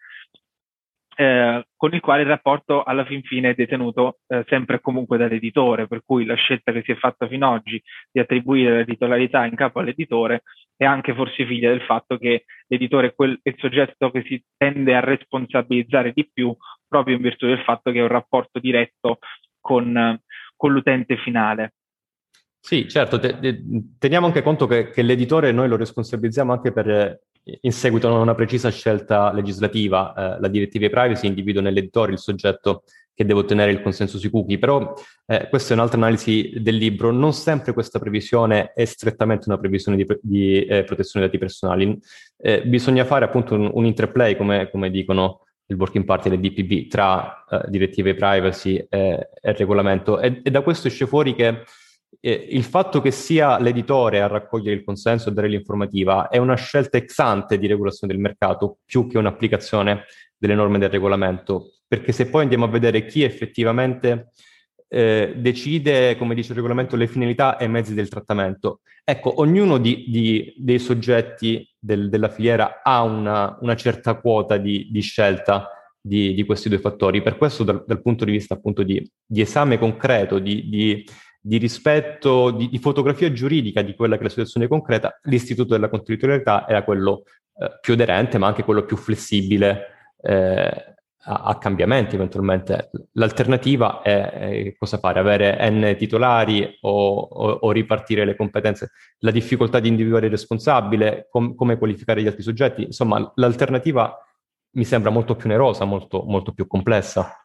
eh, 1.16 1.66
con 1.76 1.92
il 1.92 2.00
quale 2.00 2.22
il 2.22 2.28
rapporto 2.28 2.84
alla 2.84 3.04
fin 3.04 3.22
fine 3.22 3.50
è 3.50 3.54
detenuto 3.54 4.20
eh, 4.28 4.44
sempre 4.48 4.76
e 4.76 4.80
comunque 4.80 5.18
dall'editore, 5.18 5.88
per 5.88 6.02
cui 6.04 6.24
la 6.24 6.36
scelta 6.36 6.70
che 6.70 6.82
si 6.84 6.92
è 6.92 6.94
fatta 6.94 7.26
fino 7.26 7.48
ad 7.48 7.58
oggi 7.58 7.82
di 8.10 8.20
attribuire 8.20 8.78
la 8.78 8.84
titolarità 8.84 9.44
in 9.44 9.56
capo 9.56 9.80
all'editore 9.80 10.44
è 10.76 10.84
anche 10.84 11.12
forse 11.12 11.44
figlia 11.44 11.70
del 11.70 11.82
fatto 11.82 12.16
che 12.18 12.44
l'editore 12.68 13.08
è, 13.08 13.14
quel, 13.14 13.38
è 13.42 13.48
il 13.48 13.56
soggetto 13.58 14.12
che 14.12 14.22
si 14.22 14.42
tende 14.56 14.94
a 14.94 15.00
responsabilizzare 15.00 16.12
di 16.12 16.30
più 16.32 16.56
proprio 16.86 17.16
in 17.16 17.22
virtù 17.22 17.46
del 17.46 17.62
fatto 17.64 17.90
che 17.90 17.98
è 17.98 18.02
un 18.02 18.08
rapporto 18.08 18.60
diretto 18.60 19.18
con, 19.60 20.18
con 20.56 20.72
l'utente 20.72 21.16
finale. 21.16 21.74
Sì, 22.60 22.86
certo, 22.88 23.18
te, 23.18 23.38
te, 23.38 23.62
teniamo 23.98 24.26
anche 24.26 24.42
conto 24.42 24.66
che, 24.66 24.90
che, 24.90 25.02
l'editore 25.02 25.50
noi 25.50 25.66
lo 25.66 25.76
responsabilizziamo 25.76 26.52
anche 26.52 26.72
per, 26.72 26.90
eh, 26.90 27.20
in 27.62 27.72
seguito 27.72 28.08
a 28.08 28.18
una 28.18 28.34
precisa 28.34 28.70
scelta 28.70 29.32
legislativa. 29.32 30.14
Eh, 30.36 30.40
la 30.40 30.48
direttiva 30.48 30.86
di 30.86 30.92
privacy 30.92 31.26
individua 31.26 31.62
nell'editore 31.62 32.12
il 32.12 32.18
soggetto 32.18 32.84
che 33.14 33.24
deve 33.24 33.40
ottenere 33.40 33.70
il 33.70 33.82
consenso 33.82 34.18
sui 34.18 34.30
cookie, 34.30 34.58
però 34.58 34.94
eh, 35.26 35.48
questa 35.50 35.72
è 35.72 35.76
un'altra 35.76 35.98
analisi 35.98 36.52
del 36.56 36.76
libro. 36.76 37.10
Non 37.10 37.32
sempre 37.32 37.72
questa 37.72 37.98
previsione 37.98 38.72
è 38.72 38.84
strettamente 38.84 39.44
una 39.48 39.58
previsione 39.58 39.96
di, 39.96 40.06
di 40.22 40.64
eh, 40.64 40.84
protezione 40.84 41.26
dei 41.26 41.38
dati 41.38 41.38
personali. 41.38 41.98
Eh, 42.38 42.62
bisogna 42.62 43.04
fare 43.04 43.24
appunto 43.24 43.54
un, 43.54 43.70
un 43.72 43.84
interplay, 43.84 44.36
come, 44.36 44.70
come 44.70 44.90
dicono 44.90 45.46
il 45.66 45.76
working 45.76 46.04
party 46.04 46.30
del 46.30 46.40
DPB, 46.40 46.88
tra 46.88 47.44
eh, 47.48 47.64
direttive 47.68 48.14
privacy 48.14 48.76
e, 48.88 49.28
e 49.40 49.52
regolamento. 49.52 50.18
E, 50.18 50.40
e 50.42 50.50
da 50.50 50.62
questo 50.62 50.88
esce 50.88 51.06
fuori 51.06 51.34
che 51.34 51.64
eh, 52.20 52.48
il 52.50 52.64
fatto 52.64 53.00
che 53.00 53.10
sia 53.10 53.58
l'editore 53.58 54.20
a 54.20 54.26
raccogliere 54.26 54.76
il 54.76 54.84
consenso 54.84 55.28
e 55.28 55.32
dare 55.32 55.48
l'informativa 55.48 56.28
è 56.28 56.38
una 56.38 56.56
scelta 56.56 56.98
ex 56.98 57.18
ante 57.18 57.58
di 57.58 57.66
regolazione 57.66 58.12
del 58.12 58.22
mercato 58.22 58.78
più 58.84 59.06
che 59.06 59.18
un'applicazione 59.18 60.04
delle 60.36 60.54
norme 60.54 60.78
del 60.78 60.90
regolamento, 60.90 61.74
perché 61.86 62.12
se 62.12 62.28
poi 62.28 62.42
andiamo 62.42 62.64
a 62.64 62.68
vedere 62.68 63.04
chi 63.04 63.22
effettivamente 63.22 64.30
eh, 64.88 65.34
decide, 65.36 66.16
come 66.16 66.34
dice 66.34 66.50
il 66.50 66.56
regolamento, 66.56 66.96
le 66.96 67.06
finalità 67.06 67.56
e 67.56 67.66
i 67.66 67.68
mezzi 67.68 67.94
del 67.94 68.08
trattamento, 68.08 68.80
ecco, 69.04 69.40
ognuno 69.40 69.78
di, 69.78 70.06
di, 70.08 70.54
dei 70.56 70.78
soggetti 70.78 71.68
del, 71.78 72.08
della 72.08 72.28
filiera 72.28 72.80
ha 72.82 73.02
una, 73.02 73.56
una 73.60 73.76
certa 73.76 74.14
quota 74.14 74.56
di, 74.56 74.88
di 74.90 75.00
scelta 75.00 75.68
di, 76.00 76.34
di, 76.34 76.44
questi 76.44 76.68
due 76.68 76.78
fattori. 76.78 77.22
Per 77.22 77.36
questo, 77.36 77.62
dal, 77.62 77.84
dal 77.86 78.00
punto 78.00 78.24
di 78.24 78.32
vista 78.32 78.54
appunto 78.54 78.82
di, 78.82 79.08
esame 79.34 79.78
concreto, 79.78 80.38
di 80.38 81.04
di 81.40 81.56
rispetto, 81.56 82.50
di, 82.50 82.68
di, 82.68 82.78
fotografia 82.78 83.32
giuridica 83.32 83.80
di 83.80 83.94
quella 83.94 84.14
che 84.14 84.20
è 84.20 84.24
la 84.24 84.30
situazione 84.30 84.68
concreta, 84.68 85.18
l'istituto 85.22 85.72
della 85.72 85.88
controllitorialità 85.88 86.68
era 86.68 86.84
quello 86.84 87.24
eh, 87.56 87.78
più 87.80 87.94
aderente, 87.94 88.36
ma 88.36 88.46
anche 88.46 88.62
quello 88.62 88.84
più 88.84 88.96
flessibile 88.96 89.86
eh, 90.20 90.94
a, 91.22 91.42
a, 91.42 91.58
cambiamenti 91.58 92.14
eventualmente. 92.14 92.90
L'alternativa 93.12 94.02
è, 94.02 94.30
è, 94.30 94.76
cosa 94.76 94.98
fare? 94.98 95.18
Avere 95.18 95.70
n 95.70 95.96
titolari 95.96 96.78
o, 96.82 97.20
o, 97.20 97.50
o, 97.50 97.72
ripartire 97.72 98.26
le 98.26 98.36
competenze, 98.36 98.90
la 99.20 99.30
difficoltà 99.30 99.80
di 99.80 99.88
individuare 99.88 100.26
il 100.26 100.32
responsabile, 100.32 101.28
com, 101.30 101.54
come 101.54 101.78
qualificare 101.78 102.22
gli 102.22 102.26
altri 102.26 102.42
soggetti, 102.42 102.84
insomma 102.84 103.32
l'alternativa 103.36 104.14
mi 104.72 104.84
sembra 104.84 105.10
molto 105.10 105.34
più 105.36 105.48
nerosa, 105.48 105.84
molto, 105.84 106.22
molto 106.26 106.52
più 106.52 106.66
complessa 106.66 107.39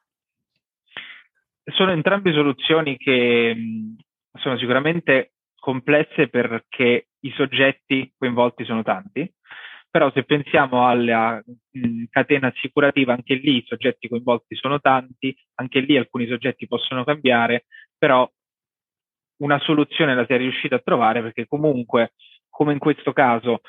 sono 1.66 1.92
entrambe 1.92 2.34
soluzioni 2.34 2.98
che 2.98 3.54
mh, 3.56 3.96
sono 4.40 4.58
sicuramente 4.58 5.32
complesse 5.56 6.28
perché 6.28 7.08
i 7.22 7.32
soggetti 7.32 8.14
coinvolti 8.18 8.66
sono 8.66 8.84
tanti, 8.84 9.32
però 9.90 10.12
se 10.12 10.24
pensiamo 10.24 10.88
alla 10.88 11.42
mh, 11.44 12.04
catena 12.10 12.48
assicurativa, 12.48 13.14
anche 13.14 13.36
lì 13.36 13.58
i 13.58 13.66
soggetti 13.66 14.08
coinvolti 14.08 14.56
sono 14.56 14.80
tanti, 14.80 15.36
anche 15.56 15.80
lì 15.80 15.98
alcuni 15.98 16.28
soggetti 16.28 16.68
possono 16.68 17.04
cambiare, 17.04 17.66
però 17.98 18.30
una 19.38 19.60
soluzione 19.60 20.16
la 20.16 20.26
si 20.26 20.34
è 20.34 20.38
riuscita 20.38 20.76
a 20.76 20.82
trovare 20.84 21.22
perché 21.22 21.48
comunque, 21.48 22.14
come 22.50 22.74
in 22.74 22.80
questo 22.80 23.12
caso, 23.12 23.62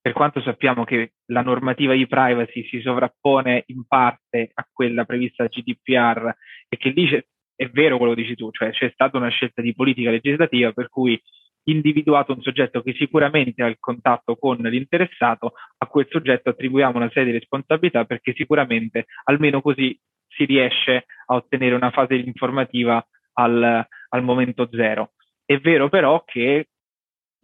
per 0.00 0.12
quanto 0.12 0.40
sappiamo 0.42 0.84
che 0.84 1.14
la 1.26 1.42
normativa 1.42 1.94
di 1.94 2.06
privacy 2.06 2.66
si 2.68 2.80
sovrappone 2.80 3.64
in 3.66 3.86
parte 3.86 4.50
a 4.52 4.68
quella 4.70 5.04
prevista 5.04 5.44
da 5.44 5.48
GDPR 5.48 6.30
e 6.68 6.76
che 6.76 6.90
lì 6.90 7.08
è 7.56 7.68
vero 7.68 7.98
quello 7.98 8.14
che 8.14 8.22
dici 8.22 8.34
tu, 8.34 8.50
cioè 8.50 8.70
c'è 8.70 8.90
stata 8.92 9.16
una 9.16 9.28
scelta 9.28 9.62
di 9.62 9.74
politica 9.74 10.10
legislativa 10.10 10.72
per 10.72 10.88
cui 10.88 11.20
individuato 11.64 12.32
un 12.32 12.42
soggetto 12.42 12.82
che 12.82 12.94
sicuramente 12.94 13.62
ha 13.62 13.66
il 13.66 13.78
contatto 13.78 14.36
con 14.36 14.56
l'interessato, 14.56 15.54
a 15.78 15.86
quel 15.86 16.06
soggetto 16.10 16.50
attribuiamo 16.50 16.96
una 16.96 17.10
serie 17.10 17.32
di 17.32 17.38
responsabilità 17.38 18.04
perché 18.04 18.34
sicuramente 18.34 19.06
almeno 19.24 19.62
così 19.62 19.98
si 20.28 20.44
riesce 20.44 21.06
a 21.26 21.34
ottenere 21.36 21.74
una 21.74 21.90
fase 21.90 22.16
informativa 22.16 23.04
al, 23.34 23.86
al 24.08 24.22
momento 24.22 24.68
zero. 24.70 25.12
È 25.44 25.58
vero 25.58 25.88
però 25.88 26.22
che 26.24 26.68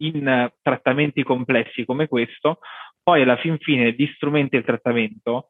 in 0.01 0.51
trattamenti 0.61 1.23
complessi 1.23 1.85
come 1.85 2.07
questo, 2.07 2.59
poi 3.03 3.21
alla 3.21 3.37
fin 3.37 3.57
fine 3.59 3.93
gli 3.93 4.07
strumenti 4.15 4.55
del 4.55 4.65
trattamento 4.65 5.47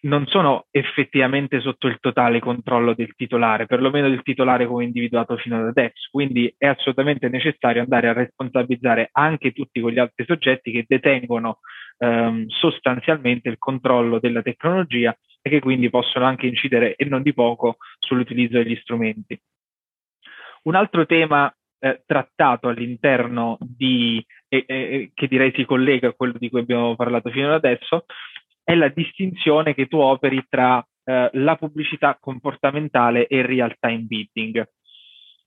non 0.00 0.26
sono 0.26 0.66
effettivamente 0.70 1.60
sotto 1.60 1.88
il 1.88 1.98
totale 2.00 2.38
controllo 2.38 2.94
del 2.94 3.14
titolare, 3.16 3.66
perlomeno 3.66 4.08
del 4.08 4.22
titolare 4.22 4.66
come 4.66 4.84
individuato 4.84 5.36
fino 5.36 5.58
ad 5.58 5.66
adesso. 5.66 6.08
Quindi 6.10 6.52
è 6.56 6.66
assolutamente 6.66 7.28
necessario 7.28 7.82
andare 7.82 8.08
a 8.08 8.12
responsabilizzare 8.12 9.08
anche 9.12 9.52
tutti 9.52 9.80
quegli 9.80 9.98
altri 9.98 10.24
soggetti 10.24 10.70
che 10.70 10.84
detengono 10.86 11.58
ehm, 11.98 12.46
sostanzialmente 12.46 13.48
il 13.48 13.58
controllo 13.58 14.20
della 14.20 14.42
tecnologia 14.42 15.16
e 15.42 15.50
che 15.50 15.60
quindi 15.60 15.90
possono 15.90 16.26
anche 16.26 16.46
incidere 16.46 16.94
e 16.94 17.04
non 17.04 17.22
di 17.22 17.34
poco 17.34 17.78
sull'utilizzo 17.98 18.58
degli 18.58 18.76
strumenti. 18.76 19.40
Un 20.62 20.74
altro 20.74 21.06
tema 21.06 21.52
eh, 21.80 22.02
trattato 22.06 22.68
all'interno 22.68 23.56
di 23.60 24.24
e, 24.48 24.64
e, 24.66 25.10
che 25.14 25.28
direi 25.28 25.52
si 25.54 25.64
collega 25.64 26.08
a 26.08 26.12
quello 26.12 26.34
di 26.38 26.48
cui 26.48 26.60
abbiamo 26.60 26.96
parlato 26.96 27.30
fino 27.30 27.48
ad 27.48 27.64
adesso, 27.64 28.06
è 28.68 28.74
la 28.74 28.88
distinzione 28.88 29.72
che 29.72 29.86
tu 29.86 29.96
operi 29.96 30.44
tra 30.46 30.86
eh, 31.04 31.30
la 31.32 31.56
pubblicità 31.56 32.18
comportamentale 32.20 33.26
e 33.26 33.38
il 33.38 33.44
real 33.44 33.74
time 33.80 34.00
bidding. 34.00 34.62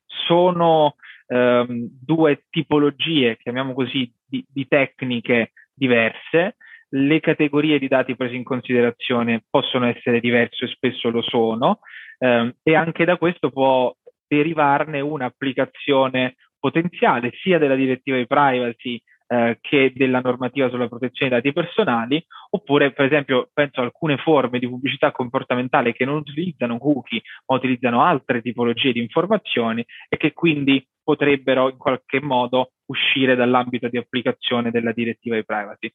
Sono 0.08 0.96
ehm, 1.28 1.88
due 2.04 2.46
tipologie, 2.50 3.38
chiamiamo 3.38 3.76
così, 3.76 4.12
di, 4.26 4.44
di 4.52 4.68
tecniche 4.68 5.52
diverse. 5.72 6.56
Le 6.90 7.20
categorie 7.20 7.78
di 7.78 7.88
dati 7.88 8.16
prese 8.16 8.34
in 8.34 8.44
considerazione 8.44 9.44
possono 9.48 9.86
essere 9.86 10.20
diverse 10.20 10.66
e 10.66 10.70
spesso 10.70 11.12
lo 11.12 11.22
sono, 11.22 11.82
ehm, 12.18 12.56
e 12.64 12.76
anche 12.76 13.06
da 13.06 13.18
questo 13.18 13.52
può 13.52 13.96
derivarne 14.28 15.00
un'applicazione 15.00 16.38
potenziale 16.60 17.34
sia 17.44 17.60
della 17.60 17.76
direttiva 17.76 18.18
di 18.18 18.26
privacy 18.26 19.00
eh, 19.32 19.60
che 19.62 19.94
della 19.96 20.20
normativa 20.20 20.70
sulla 20.70 20.90
protezione 20.90 21.32
dei 21.32 21.42
dati 21.42 21.54
personali, 21.54 22.26
oppure 22.50 22.92
per 22.92 23.06
esempio 23.06 23.50
penso 23.54 23.80
a 23.80 23.84
alcune 23.86 24.18
forme 24.18 24.60
di 24.60 24.68
pubblicità 24.68 25.14
comportamentale 25.14 25.94
che 25.94 26.04
non 26.04 26.18
utilizzano 26.18 26.78
cookie 26.78 27.22
ma 27.46 27.56
utilizzano 27.56 28.04
altre 28.04 28.42
tipologie 28.42 28.92
di 28.92 29.00
informazioni 29.00 29.86
e 30.10 30.18
che 30.18 30.34
quindi 30.34 30.86
potrebbero 31.02 31.70
in 31.70 31.78
qualche 31.78 32.20
modo 32.22 32.74
uscire 32.88 33.36
dall'ambito 33.36 33.88
di 33.88 33.98
applicazione 33.98 34.70
della 34.70 34.92
direttiva 34.92 35.38
di 35.38 35.46
privacy. 35.46 35.94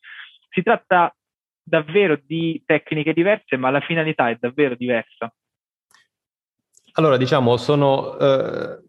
Si 0.49 0.63
tratta 0.63 1.15
davvero 1.63 2.19
di 2.25 2.63
tecniche 2.65 3.13
diverse, 3.13 3.59
ma 3.59 3.69
la 3.69 3.81
finalità 3.81 4.31
è 4.31 4.37
davvero 4.41 4.75
diversa. 4.77 5.31
Allora, 6.93 7.19
diciamo, 7.19 7.59
sono, 7.59 8.17
eh, 8.17 8.83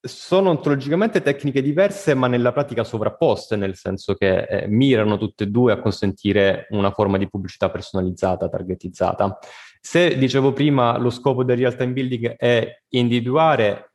sono 0.00 0.50
ontologicamente 0.50 1.20
tecniche 1.20 1.62
diverse, 1.62 2.14
ma 2.14 2.26
nella 2.26 2.52
pratica 2.52 2.84
sovrapposte, 2.84 3.56
nel 3.56 3.76
senso 3.76 4.14
che 4.14 4.42
eh, 4.42 4.66
mirano 4.68 5.18
tutte 5.18 5.44
e 5.44 5.46
due 5.48 5.72
a 5.72 5.80
consentire 5.80 6.66
una 6.70 6.90
forma 6.90 7.18
di 7.18 7.28
pubblicità 7.28 7.70
personalizzata, 7.70 8.48
targetizzata. 8.48 9.38
Se 9.80 10.16
dicevo 10.18 10.52
prima 10.52 10.98
lo 10.98 11.10
scopo 11.10 11.42
del 11.42 11.56
real 11.56 11.74
time 11.74 11.92
building 11.92 12.36
è 12.36 12.82
individuare 12.90 13.90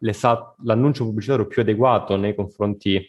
l'annuncio 0.64 1.04
pubblicitario 1.04 1.48
più 1.48 1.62
adeguato 1.62 2.16
nei 2.16 2.34
confronti 2.34 3.08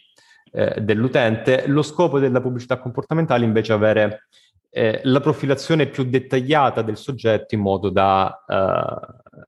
eh, 0.51 0.79
dell'utente, 0.81 1.65
lo 1.67 1.81
scopo 1.81 2.19
della 2.19 2.41
pubblicità 2.41 2.77
comportamentale 2.77 3.45
invece 3.45 3.73
è 3.73 3.75
avere 3.75 4.27
eh, 4.69 5.01
la 5.03 5.19
profilazione 5.19 5.87
più 5.87 6.03
dettagliata 6.03 6.81
del 6.81 6.97
soggetto 6.97 7.55
in 7.55 7.61
modo 7.61 7.89
da, 7.89 8.43
uh, 8.47 9.45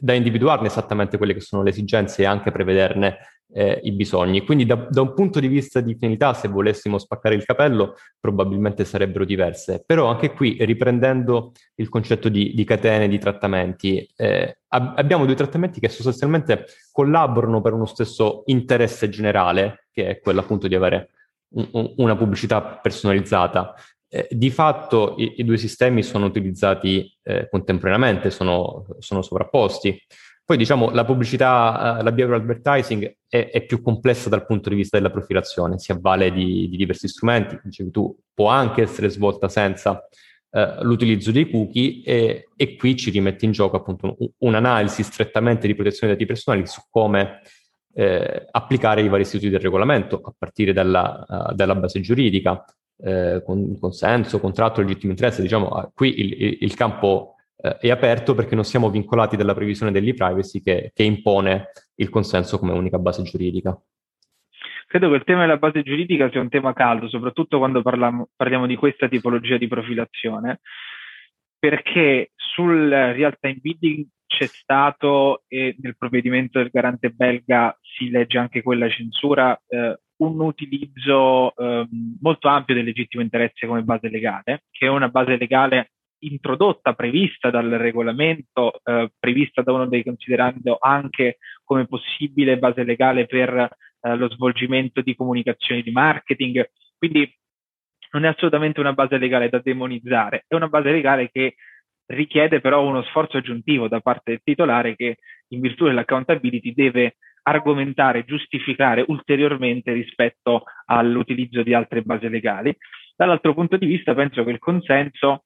da 0.00 0.12
individuarne 0.12 0.66
esattamente 0.66 1.16
quelle 1.16 1.34
che 1.34 1.40
sono 1.40 1.62
le 1.62 1.70
esigenze 1.70 2.22
e 2.22 2.26
anche 2.26 2.50
prevederne 2.50 3.18
eh, 3.52 3.80
i 3.82 3.92
bisogni. 3.92 4.44
Quindi 4.44 4.66
da, 4.66 4.86
da, 4.88 5.00
un 5.00 5.14
punto 5.14 5.40
di 5.40 5.48
vista 5.48 5.80
di 5.80 5.94
finalità, 5.94 6.34
se 6.34 6.48
volessimo 6.48 6.98
spaccare 6.98 7.34
il 7.34 7.44
capello, 7.44 7.96
probabilmente 8.18 8.84
sarebbero 8.84 9.24
diverse. 9.24 9.82
Però 9.84 10.06
anche 10.06 10.32
qui, 10.32 10.56
riprendendo 10.60 11.52
il 11.76 11.88
concetto 11.88 12.28
di, 12.28 12.54
di 12.54 12.64
catene 12.64 13.08
di 13.08 13.18
trattamenti, 13.18 14.08
eh, 14.16 14.58
ab- 14.68 14.98
abbiamo 14.98 15.26
due 15.26 15.34
trattamenti 15.34 15.80
che 15.80 15.88
sostanzialmente 15.88 16.66
collaborano 16.92 17.60
per 17.60 17.72
uno 17.72 17.86
stesso 17.86 18.42
interesse 18.46 19.08
generale, 19.08 19.86
che 19.92 20.08
è 20.08 20.20
quello 20.20 20.40
appunto 20.40 20.68
di 20.68 20.74
avere 20.74 21.10
un, 21.54 21.68
un, 21.72 21.94
una 21.96 22.16
pubblicità 22.16 22.60
personalizzata. 22.60 23.74
Eh, 24.12 24.26
di 24.28 24.50
fatto 24.50 25.14
i, 25.18 25.34
i, 25.36 25.44
due 25.44 25.56
sistemi 25.56 26.02
sono 26.02 26.26
utilizzati 26.26 27.16
eh, 27.22 27.48
contemporaneamente, 27.48 28.30
sono, 28.30 28.84
sono 28.98 29.22
sovrapposti. 29.22 29.96
Poi 30.44 30.56
diciamo 30.56 30.90
la 30.90 31.04
pubblicità, 31.04 31.98
uh, 32.00 32.02
la 32.02 32.10
behavioral 32.10 32.40
advertising 32.40 33.18
è, 33.28 33.50
è, 33.50 33.64
più 33.64 33.80
complessa 33.80 34.28
dal 34.28 34.46
punto 34.46 34.68
di 34.68 34.74
vista 34.74 34.96
della 34.96 35.12
profilazione, 35.12 35.78
si 35.78 35.92
avvale 35.92 36.32
di, 36.32 36.68
di 36.68 36.76
diversi 36.76 37.06
strumenti, 37.06 37.56
dicevi 37.62 37.92
tu, 37.92 38.18
può 38.34 38.48
anche 38.48 38.82
essere 38.82 39.10
svolta 39.10 39.48
senza 39.48 39.92
uh, 39.92 40.82
l'utilizzo 40.82 41.30
dei 41.30 41.48
cookie 41.48 42.02
e, 42.02 42.48
e, 42.56 42.74
qui 42.74 42.96
ci 42.96 43.10
rimette 43.10 43.44
in 43.44 43.52
gioco 43.52 43.76
appunto 43.76 44.16
un'analisi 44.38 45.04
strettamente 45.04 45.68
di 45.68 45.74
protezione 45.76 46.16
dei 46.16 46.26
dati 46.26 46.26
personali 46.26 46.66
su 46.66 46.80
come 46.90 47.42
eh, 47.94 48.48
applicare 48.50 49.02
i 49.02 49.08
vari 49.08 49.22
istituti 49.22 49.50
del 49.50 49.60
regolamento, 49.60 50.20
a 50.20 50.34
partire 50.36 50.72
dalla, 50.72 51.24
uh, 51.28 51.54
dalla 51.54 51.76
base 51.76 52.00
giuridica, 52.00 52.64
eh, 53.02 53.42
con 53.44 53.78
consenso, 53.78 54.40
contratto, 54.40 54.80
legittimo 54.80 55.12
interesse, 55.12 55.42
diciamo, 55.42 55.90
qui 55.94 56.20
il, 56.20 56.58
il, 56.60 56.74
campo 56.74 57.36
eh, 57.56 57.76
è 57.78 57.90
aperto 57.90 58.34
perché 58.34 58.54
non 58.54 58.64
siamo 58.64 58.90
vincolati 58.90 59.36
dalla 59.36 59.54
previsione 59.54 59.92
dell'e-privacy 59.92 60.60
che, 60.60 60.90
che 60.94 61.02
impone 61.02 61.70
il 61.96 62.08
consenso 62.08 62.58
come 62.58 62.72
unica 62.72 62.98
base 62.98 63.22
giuridica. 63.22 63.78
Credo 64.86 65.08
che 65.10 65.16
il 65.16 65.24
tema 65.24 65.42
della 65.42 65.56
base 65.56 65.82
giuridica 65.82 66.28
sia 66.30 66.40
un 66.40 66.48
tema 66.48 66.72
caldo, 66.72 67.08
soprattutto 67.08 67.58
quando 67.58 67.80
parliamo, 67.80 68.30
parliamo 68.34 68.66
di 68.66 68.74
questa 68.74 69.06
tipologia 69.06 69.56
di 69.56 69.68
profilazione, 69.68 70.60
perché 71.56 72.32
sul 72.34 72.88
real 72.88 73.36
time 73.38 73.58
bidding 73.60 74.04
c'è 74.26 74.46
stato, 74.46 75.44
e 75.46 75.76
nel 75.80 75.96
provvedimento 75.96 76.58
del 76.58 76.70
garante 76.72 77.10
belga 77.10 77.76
si 77.80 78.10
legge 78.10 78.38
anche 78.38 78.62
quella 78.62 78.88
censura, 78.88 79.60
eh, 79.68 79.98
un 80.20 80.40
utilizzo 80.40 81.54
eh, 81.56 81.86
molto 82.20 82.48
ampio 82.48 82.74
del 82.74 82.84
legittimo 82.84 83.22
interesse 83.22 83.66
come 83.66 83.82
base 83.82 84.08
legale, 84.08 84.64
che 84.70 84.86
è 84.86 84.88
una 84.88 85.08
base 85.08 85.36
legale 85.36 85.92
introdotta, 86.22 86.94
prevista 86.94 87.50
dal 87.50 87.70
regolamento, 87.70 88.80
eh, 88.84 89.10
prevista 89.18 89.62
da 89.62 89.72
uno 89.72 89.86
dei 89.86 90.04
considerando 90.04 90.76
anche 90.78 91.38
come 91.64 91.86
possibile 91.86 92.58
base 92.58 92.84
legale 92.84 93.26
per 93.26 93.76
eh, 94.00 94.16
lo 94.16 94.30
svolgimento 94.30 95.00
di 95.00 95.14
comunicazioni 95.14 95.82
di 95.82 95.90
marketing. 95.90 96.70
Quindi 96.98 97.32
non 98.12 98.24
è 98.24 98.28
assolutamente 98.28 98.80
una 98.80 98.92
base 98.92 99.16
legale 99.16 99.48
da 99.48 99.60
demonizzare, 99.60 100.44
è 100.46 100.54
una 100.54 100.68
base 100.68 100.90
legale 100.90 101.30
che 101.30 101.54
richiede 102.06 102.60
però 102.60 102.84
uno 102.84 103.02
sforzo 103.04 103.36
aggiuntivo 103.36 103.88
da 103.88 104.00
parte 104.00 104.32
del 104.32 104.40
titolare 104.42 104.96
che 104.96 105.18
in 105.48 105.60
virtù 105.60 105.86
dell'accountability 105.86 106.74
deve 106.74 107.16
argomentare, 107.50 108.24
giustificare 108.24 109.04
ulteriormente 109.08 109.92
rispetto 109.92 110.64
all'utilizzo 110.86 111.62
di 111.62 111.74
altre 111.74 112.02
basi 112.02 112.28
legali. 112.28 112.74
Dall'altro 113.16 113.54
punto 113.54 113.76
di 113.76 113.86
vista 113.86 114.14
penso 114.14 114.44
che 114.44 114.50
il 114.50 114.58
consenso 114.58 115.44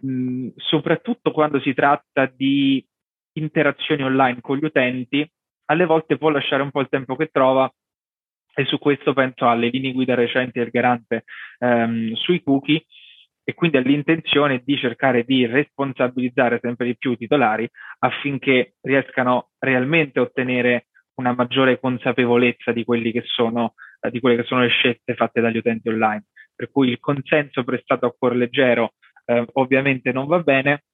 mh, 0.00 0.48
soprattutto 0.56 1.30
quando 1.30 1.60
si 1.60 1.74
tratta 1.74 2.26
di 2.26 2.84
interazioni 3.34 4.02
online 4.02 4.40
con 4.40 4.56
gli 4.56 4.64
utenti, 4.64 5.28
alle 5.66 5.86
volte 5.86 6.16
può 6.16 6.30
lasciare 6.30 6.62
un 6.62 6.70
po' 6.70 6.80
il 6.80 6.88
tempo 6.88 7.14
che 7.16 7.28
trova 7.28 7.72
e 8.52 8.64
su 8.64 8.78
questo 8.78 9.12
penso 9.12 9.48
alle 9.48 9.68
linee 9.68 9.92
guida 9.92 10.14
recenti 10.14 10.58
del 10.58 10.70
garante 10.70 11.24
ehm, 11.58 12.14
sui 12.14 12.42
cookie 12.42 12.84
e 13.44 13.54
quindi 13.54 13.76
all'intenzione 13.76 14.62
di 14.64 14.76
cercare 14.76 15.22
di 15.22 15.46
responsabilizzare 15.46 16.58
sempre 16.60 16.86
di 16.86 16.96
più 16.96 17.12
i 17.12 17.16
titolari 17.16 17.68
affinché 18.00 18.74
riescano 18.80 19.50
realmente 19.58 20.18
a 20.18 20.22
ottenere 20.22 20.86
una 21.20 21.34
maggiore 21.34 21.78
consapevolezza 21.78 22.72
di, 22.72 22.84
sono, 23.24 23.74
eh, 24.00 24.10
di 24.10 24.20
quelle 24.20 24.36
che 24.36 24.44
sono 24.44 24.62
le 24.62 24.68
scelte 24.68 25.14
fatte 25.14 25.40
dagli 25.40 25.58
utenti 25.58 25.88
online. 25.88 26.24
Per 26.54 26.70
cui 26.70 26.88
il 26.88 26.98
consenso 26.98 27.62
prestato 27.62 28.06
a 28.06 28.14
cuor 28.16 28.34
leggero 28.34 28.94
eh, 29.26 29.44
ovviamente 29.54 30.12
non 30.12 30.26
va 30.26 30.40
bene, 30.40 30.84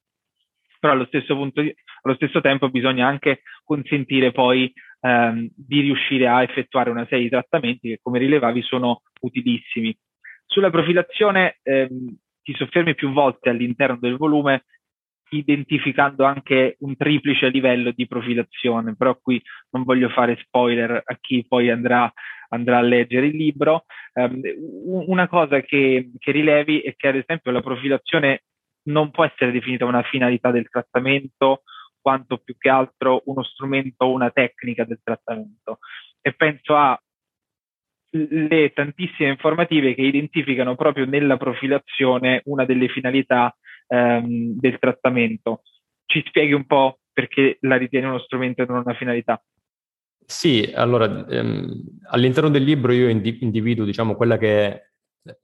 però 0.78 0.92
allo 0.92 1.06
stesso, 1.06 1.34
punto 1.34 1.60
allo 1.60 2.14
stesso 2.14 2.40
tempo 2.40 2.68
bisogna 2.68 3.06
anche 3.06 3.42
consentire 3.64 4.30
poi 4.32 4.72
ehm, 5.00 5.48
di 5.54 5.80
riuscire 5.80 6.28
a 6.28 6.42
effettuare 6.42 6.90
una 6.90 7.06
serie 7.06 7.24
di 7.24 7.30
trattamenti 7.30 7.88
che, 7.88 7.98
come 8.02 8.18
rilevavi, 8.18 8.62
sono 8.62 9.02
utilissimi. 9.20 9.96
Sulla 10.44 10.70
profilazione 10.70 11.58
ehm, 11.62 12.16
ti 12.42 12.54
soffermi 12.54 12.94
più 12.94 13.12
volte 13.12 13.48
all'interno 13.48 13.98
del 13.98 14.16
volume 14.16 14.64
identificando 15.30 16.24
anche 16.24 16.76
un 16.80 16.96
triplice 16.96 17.48
livello 17.48 17.90
di 17.92 18.06
profilazione, 18.06 18.94
però 18.96 19.18
qui 19.20 19.42
non 19.70 19.84
voglio 19.84 20.08
fare 20.08 20.36
spoiler 20.40 21.02
a 21.04 21.18
chi 21.20 21.44
poi 21.46 21.70
andrà, 21.70 22.12
andrà 22.50 22.78
a 22.78 22.82
leggere 22.82 23.26
il 23.26 23.36
libro. 23.36 23.84
Um, 24.14 24.40
una 25.06 25.28
cosa 25.28 25.60
che, 25.60 26.10
che 26.18 26.30
rilevi 26.30 26.80
è 26.80 26.94
che 26.96 27.08
ad 27.08 27.16
esempio 27.16 27.50
la 27.50 27.60
profilazione 27.60 28.44
non 28.84 29.10
può 29.10 29.24
essere 29.24 29.50
definita 29.50 29.84
una 29.84 30.02
finalità 30.02 30.50
del 30.50 30.68
trattamento, 30.68 31.62
quanto 32.00 32.38
più 32.38 32.56
che 32.56 32.68
altro 32.68 33.22
uno 33.26 33.42
strumento 33.42 34.04
o 34.04 34.12
una 34.12 34.30
tecnica 34.30 34.84
del 34.84 35.00
trattamento. 35.02 35.78
E 36.20 36.32
penso 36.34 36.76
a 36.76 37.00
le 38.10 38.72
tantissime 38.72 39.30
informative 39.30 39.94
che 39.94 40.02
identificano 40.02 40.74
proprio 40.76 41.04
nella 41.04 41.36
profilazione 41.36 42.40
una 42.44 42.64
delle 42.64 42.88
finalità 42.88 43.54
ehm, 43.86 44.58
del 44.58 44.78
trattamento. 44.78 45.62
Ci 46.04 46.22
spieghi 46.26 46.52
un 46.52 46.66
po' 46.66 47.00
perché 47.12 47.58
la 47.60 47.76
ritieni 47.76 48.06
uno 48.06 48.18
strumento 48.18 48.62
e 48.62 48.66
non 48.66 48.82
una 48.84 48.94
finalità? 48.94 49.42
Sì, 50.24 50.70
allora 50.74 51.26
ehm, 51.26 52.00
all'interno 52.10 52.50
del 52.50 52.64
libro 52.64 52.92
io 52.92 53.08
individuo 53.08 53.84
diciamo 53.84 54.16
quella 54.16 54.36
che 54.36 54.66
è 54.66 54.82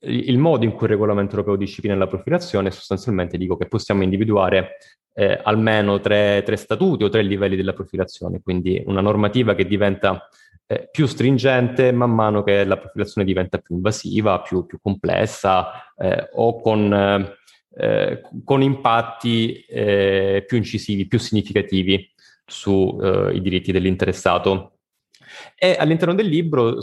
il 0.00 0.38
modo 0.38 0.64
in 0.64 0.72
cui 0.72 0.86
il 0.86 0.92
regolamento 0.92 1.32
europeo 1.32 1.56
disciplina 1.56 1.94
la 1.94 2.06
profilazione, 2.06 2.70
sostanzialmente 2.70 3.36
dico 3.36 3.56
che 3.56 3.66
possiamo 3.66 4.02
individuare 4.02 4.76
eh, 5.14 5.40
almeno 5.42 6.00
tre, 6.00 6.42
tre, 6.44 6.56
statuti 6.56 7.04
o 7.04 7.08
tre 7.08 7.22
livelli 7.22 7.56
della 7.56 7.72
profilazione, 7.72 8.40
quindi 8.40 8.82
una 8.86 9.00
normativa 9.00 9.54
che 9.54 9.66
diventa 9.66 10.28
eh, 10.66 10.88
più 10.90 11.06
stringente 11.06 11.92
man 11.92 12.12
mano 12.12 12.42
che 12.42 12.64
la 12.64 12.78
profilazione 12.78 13.26
diventa 13.26 13.58
più 13.58 13.76
invasiva, 13.76 14.40
più, 14.40 14.64
più 14.66 14.78
complessa 14.80 15.92
eh, 15.96 16.28
o 16.32 16.60
con, 16.60 17.34
eh, 17.76 18.22
con 18.44 18.62
impatti 18.62 19.64
eh, 19.68 20.44
più 20.46 20.56
incisivi, 20.56 21.06
più 21.06 21.18
significativi 21.18 22.10
sui 22.44 22.96
eh, 23.00 23.40
diritti 23.40 23.72
dell'interessato. 23.72 24.78
E 25.56 25.76
all'interno 25.78 26.14
del 26.14 26.26
libro 26.26 26.78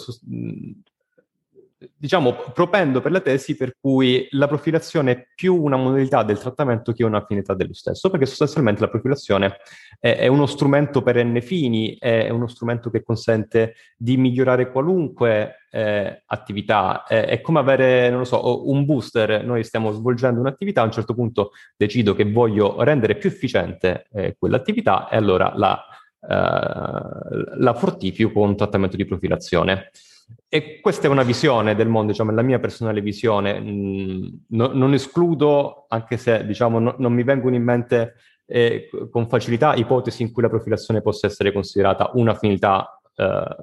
diciamo, 1.95 2.35
propendo 2.53 2.99
per 2.99 3.11
la 3.11 3.21
tesi 3.21 3.55
per 3.55 3.75
cui 3.79 4.27
la 4.31 4.47
profilazione 4.47 5.11
è 5.11 5.27
più 5.33 5.55
una 5.55 5.77
modalità 5.77 6.23
del 6.23 6.37
trattamento 6.37 6.91
che 6.91 7.03
una 7.03 7.23
finalità 7.25 7.53
dello 7.53 7.73
stesso, 7.73 8.09
perché 8.09 8.25
sostanzialmente 8.25 8.81
la 8.81 8.89
profilazione 8.89 9.57
è, 9.99 10.17
è 10.17 10.27
uno 10.27 10.45
strumento 10.45 11.01
per 11.01 11.23
n 11.23 11.39
fini, 11.41 11.95
è 11.97 12.29
uno 12.29 12.47
strumento 12.47 12.89
che 12.89 13.03
consente 13.03 13.75
di 13.97 14.17
migliorare 14.17 14.71
qualunque 14.71 15.59
eh, 15.71 16.23
attività. 16.25 17.05
È, 17.05 17.25
è, 17.25 17.41
come 17.41 17.59
avere, 17.59 18.09
non 18.09 18.19
lo 18.19 18.25
so, 18.25 18.69
un 18.69 18.85
booster. 18.85 19.43
Noi 19.45 19.63
stiamo 19.63 19.91
svolgendo 19.91 20.39
un'attività, 20.41 20.81
a 20.81 20.85
un 20.85 20.91
certo 20.91 21.13
punto 21.13 21.51
decido 21.77 22.13
che 22.13 22.29
voglio 22.29 22.83
rendere 22.83 23.15
più 23.15 23.29
efficiente 23.29 24.05
eh, 24.11 24.35
quell'attività 24.37 25.07
e 25.07 25.15
allora 25.15 25.53
la, 25.55 25.81
eh, 26.21 27.55
la 27.57 27.73
fortifico 27.73 28.31
con 28.31 28.49
un 28.49 28.57
trattamento 28.57 28.97
di 28.97 29.05
profilazione. 29.05 29.91
E 30.51 30.79
questa 30.81 31.05
è 31.05 31.11
una 31.11 31.21
visione 31.21 31.75
del 31.75 31.87
mondo, 31.87 32.11
diciamo, 32.11 32.31
la 32.31 32.41
mia 32.41 32.57
personale 32.57 33.01
visione. 33.01 33.59
Mm, 33.59 34.27
no, 34.47 34.67
non 34.73 34.93
escludo, 34.93 35.85
anche 35.89 36.17
se 36.17 36.43
diciamo, 36.43 36.79
no, 36.79 36.95
non 36.97 37.13
mi 37.13 37.21
vengono 37.21 37.55
in 37.55 37.63
mente 37.63 38.15
eh, 38.47 38.89
con 39.11 39.29
facilità 39.29 39.75
ipotesi 39.75 40.23
in 40.23 40.31
cui 40.31 40.41
la 40.41 40.49
profilazione 40.49 41.01
possa 41.01 41.27
essere 41.27 41.51
considerata 41.51 42.09
una 42.15 42.33
finalità 42.33 42.99
eh, 43.15 43.55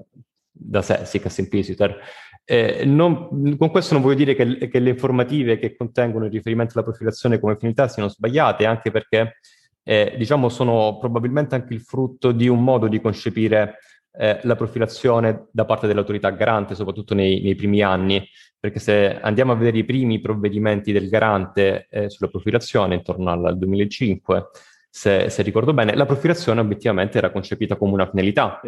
da 0.53 0.83
sé, 0.83 1.05
sic 1.05 1.29
simpliciter. 1.29 1.99
Eh, 2.45 2.85
non, 2.85 3.57
con 3.59 3.71
questo 3.71 3.95
non 3.95 4.03
voglio 4.05 4.15
dire 4.15 4.37
che, 4.37 4.69
che, 4.69 4.79
le 4.79 4.91
informative 4.91 5.59
che 5.59 5.75
contengono 5.75 6.27
il 6.27 6.31
riferimento 6.31 6.75
alla 6.75 6.85
profilazione 6.85 7.41
come 7.41 7.57
finalità 7.57 7.89
siano 7.89 8.09
sbagliate, 8.09 8.65
anche 8.65 8.93
perché 8.93 9.39
eh, 9.83 10.15
diciamo, 10.17 10.49
sono 10.49 10.99
probabilmente 11.01 11.57
anche 11.57 11.75
il 11.75 11.81
frutto 11.81 12.31
di 12.31 12.47
un 12.47 12.63
modo 12.63 12.87
di 12.87 13.01
concepire 13.01 13.79
eh, 14.19 14.41
la 14.43 14.57
profilazione 14.57 15.49
da 15.51 15.65
parte 15.65 15.87
dell'autorità 15.87 16.31
garante, 16.31 16.75
soprattutto 16.75 17.15
nei, 17.15 17.41
nei, 17.43 17.55
primi 17.55 17.83
anni, 17.83 18.27
perché 18.59 18.79
se 18.79 19.19
andiamo 19.21 19.53
a 19.53 19.57
vedere 19.57 19.79
i 19.79 19.85
primi 19.85 20.21
provvedimenti 20.21 20.93
del 20.93 21.09
garante 21.09 21.87
eh, 21.91 22.09
sulla 22.09 22.31
profilazione 22.31 22.95
intorno 22.95 23.31
al, 23.31 23.45
al 23.45 23.59
2005, 23.59 24.49
se, 24.89 25.29
se, 25.29 25.43
ricordo 25.43 25.75
bene, 25.75 25.95
la 25.95 26.07
profilazione 26.07 26.61
obiettivamente 26.61 27.19
era 27.19 27.31
concepita 27.31 27.77
come 27.77 27.93
una 27.93 28.09
finalità. 28.09 28.61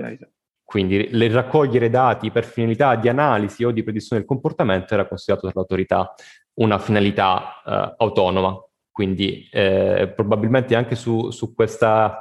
Quindi 0.62 1.08
le 1.10 1.28
raccogliere 1.28 1.88
dati 1.88 2.30
per 2.30 2.44
finalità 2.44 2.94
di 2.96 3.08
analisi 3.08 3.64
o 3.64 3.70
di 3.70 3.82
predizione 3.82 4.20
del 4.20 4.28
comportamento 4.28 4.92
era 4.92 5.08
considerato 5.08 5.46
dall'autorità 5.46 6.12
una 6.54 6.78
finalità 6.78 7.62
eh, 7.64 7.94
autonoma. 7.96 8.54
Quindi 8.90 9.48
eh, 9.50 10.12
probabilmente 10.14 10.74
anche 10.74 10.94
su, 10.94 11.30
su 11.30 11.54
questa 11.54 12.20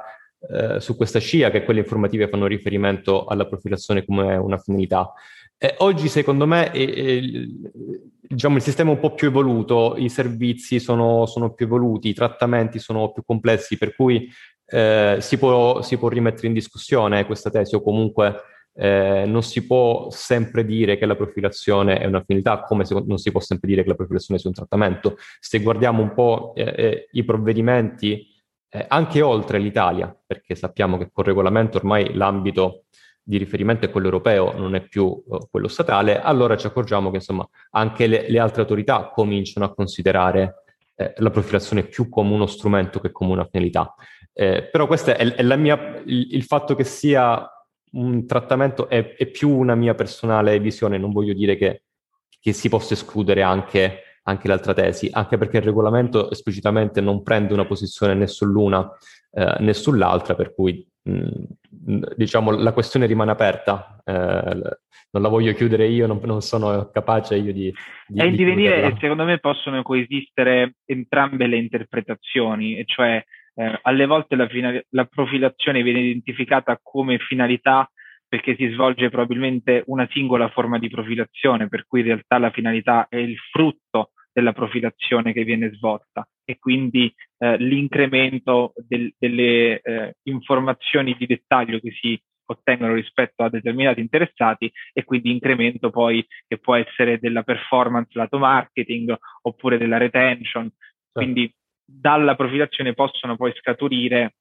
eh, 0.50 0.80
su 0.80 0.96
questa 0.96 1.18
scia 1.18 1.50
che 1.50 1.64
quelle 1.64 1.80
informative 1.80 2.28
fanno 2.28 2.46
riferimento 2.46 3.24
alla 3.24 3.46
profilazione 3.46 4.04
come 4.04 4.36
una 4.36 4.58
finalità. 4.58 5.12
Eh, 5.56 5.74
oggi 5.78 6.06
secondo 6.08 6.46
me 6.46 6.70
diciamo, 8.28 8.56
il 8.56 8.62
sistema 8.62 8.90
è 8.90 8.94
un 8.94 9.00
po' 9.00 9.14
più 9.14 9.28
evoluto, 9.28 9.94
i 9.96 10.08
servizi 10.08 10.78
sono, 10.78 11.26
sono 11.26 11.52
più 11.54 11.66
evoluti, 11.66 12.08
i 12.08 12.14
trattamenti 12.14 12.78
sono 12.78 13.10
più 13.10 13.22
complessi, 13.24 13.78
per 13.78 13.94
cui 13.96 14.30
eh, 14.66 15.16
si, 15.20 15.38
può, 15.38 15.82
si, 15.82 15.96
può, 15.96 16.08
rimettere 16.08 16.46
in 16.46 16.52
discussione 16.52 17.24
questa 17.24 17.48
tesi 17.48 17.74
o 17.74 17.80
comunque 17.80 18.36
eh, 18.74 19.24
non 19.26 19.42
si 19.42 19.66
può 19.66 20.10
sempre 20.10 20.64
dire 20.64 20.98
che 20.98 21.06
la 21.06 21.16
profilazione 21.16 21.98
è 21.98 22.04
una 22.04 22.22
finalità, 22.24 22.60
come 22.60 22.84
se, 22.84 23.02
non 23.06 23.18
si 23.18 23.30
può 23.30 23.40
sempre 23.40 23.68
dire 23.68 23.82
che 23.82 23.88
la 23.88 23.94
profilazione 23.94 24.38
sia 24.38 24.50
un 24.50 24.54
trattamento. 24.54 25.16
Se 25.40 25.60
guardiamo 25.60 26.02
un 26.02 26.12
po' 26.12 26.52
eh, 26.54 26.74
eh, 26.76 27.08
i 27.12 27.24
provvedimenti 27.24 28.36
eh, 28.70 28.84
anche 28.88 29.22
oltre 29.22 29.58
l'Italia, 29.58 30.14
perché 30.26 30.54
sappiamo 30.54 30.98
che 30.98 31.10
col 31.12 31.24
regolamento 31.24 31.78
ormai 31.78 32.14
l'ambito 32.14 32.84
di 33.22 33.36
riferimento 33.36 33.84
è 33.84 33.90
quello 33.90 34.06
europeo, 34.06 34.56
non 34.56 34.74
è 34.74 34.80
più 34.80 35.04
uh, 35.04 35.48
quello 35.50 35.68
statale, 35.68 36.20
allora 36.20 36.56
ci 36.56 36.66
accorgiamo 36.66 37.10
che 37.10 37.16
insomma 37.16 37.46
anche 37.72 38.06
le, 38.06 38.30
le 38.30 38.38
altre 38.38 38.62
autorità 38.62 39.10
cominciano 39.12 39.66
a 39.66 39.74
considerare 39.74 40.64
eh, 40.94 41.12
la 41.18 41.30
profilazione 41.30 41.84
più 41.84 42.08
come 42.08 42.32
uno 42.32 42.46
strumento 42.46 43.00
che 43.00 43.12
come 43.12 43.32
una 43.32 43.44
finalità. 43.44 43.94
Eh, 44.32 44.68
però 44.70 44.86
questo 44.86 45.10
è, 45.10 45.16
è 45.16 45.56
mia, 45.56 46.02
il, 46.06 46.34
il, 46.34 46.42
fatto 46.44 46.74
che 46.74 46.84
sia 46.84 47.46
un 47.92 48.26
trattamento 48.26 48.88
è, 48.88 49.14
è, 49.14 49.26
più 49.26 49.50
una 49.50 49.74
mia 49.74 49.94
personale 49.94 50.58
visione, 50.58 50.96
non 50.96 51.12
voglio 51.12 51.34
dire 51.34 51.56
che, 51.56 51.82
che 52.40 52.52
si 52.52 52.68
possa 52.68 52.94
escludere 52.94 53.42
anche 53.42 54.07
anche 54.28 54.46
l'altra 54.46 54.74
tesi, 54.74 55.08
anche 55.10 55.38
perché 55.38 55.56
il 55.56 55.64
regolamento 55.64 56.30
esplicitamente 56.30 57.00
non 57.00 57.22
prende 57.22 57.54
una 57.54 57.64
posizione 57.64 58.14
né 58.14 58.26
sull'una 58.26 58.88
eh, 59.32 59.56
né 59.60 59.72
sull'altra, 59.72 60.34
per 60.34 60.54
cui 60.54 60.86
mh, 61.02 61.44
diciamo 62.14 62.50
la 62.50 62.72
questione 62.72 63.06
rimane 63.06 63.30
aperta. 63.30 64.00
Eh, 64.04 64.76
non 65.10 65.22
la 65.22 65.28
voglio 65.28 65.54
chiudere 65.54 65.86
io, 65.86 66.06
non, 66.06 66.20
non 66.24 66.42
sono 66.42 66.90
capace 66.90 67.36
io 67.36 67.52
di... 67.54 67.72
di 68.06 68.20
È 68.20 68.24
in 68.24 68.36
divenire 68.36 68.82
e 68.82 68.96
secondo 69.00 69.24
me 69.24 69.38
possono 69.38 69.80
coesistere 69.82 70.74
entrambe 70.84 71.46
le 71.46 71.56
interpretazioni, 71.56 72.76
e 72.76 72.84
cioè 72.84 73.24
eh, 73.54 73.78
alle 73.82 74.04
volte 74.04 74.36
la, 74.36 74.46
finali- 74.46 74.84
la 74.90 75.06
profilazione 75.06 75.82
viene 75.82 76.00
identificata 76.00 76.78
come 76.82 77.18
finalità 77.18 77.90
perché 78.28 78.54
si 78.56 78.68
svolge 78.68 79.08
probabilmente 79.08 79.82
una 79.86 80.06
singola 80.10 80.50
forma 80.50 80.78
di 80.78 80.90
profilazione, 80.90 81.68
per 81.68 81.86
cui 81.86 82.00
in 82.00 82.06
realtà 82.08 82.36
la 82.36 82.50
finalità 82.50 83.06
è 83.08 83.16
il 83.16 83.38
frutto 83.50 84.10
della 84.38 84.52
profilazione 84.52 85.32
che 85.32 85.42
viene 85.42 85.72
svolta 85.74 86.24
e 86.44 86.58
quindi 86.60 87.12
eh, 87.38 87.56
l'incremento 87.56 88.72
del, 88.76 89.12
delle 89.18 89.80
eh, 89.80 90.16
informazioni 90.22 91.16
di 91.18 91.26
dettaglio 91.26 91.80
che 91.80 91.90
si 91.90 92.20
ottengono 92.50 92.94
rispetto 92.94 93.42
a 93.42 93.50
determinati 93.50 94.00
interessati 94.00 94.72
e 94.92 95.02
quindi 95.02 95.32
incremento 95.32 95.90
poi 95.90 96.24
che 96.46 96.58
può 96.58 96.76
essere 96.76 97.18
della 97.18 97.42
performance 97.42 98.10
lato 98.12 98.38
marketing 98.38 99.14
oppure 99.42 99.76
della 99.76 99.98
retention. 99.98 100.70
Quindi 101.10 101.52
dalla 101.84 102.36
profilazione 102.36 102.94
possono 102.94 103.34
poi 103.34 103.52
scaturire 103.56 104.36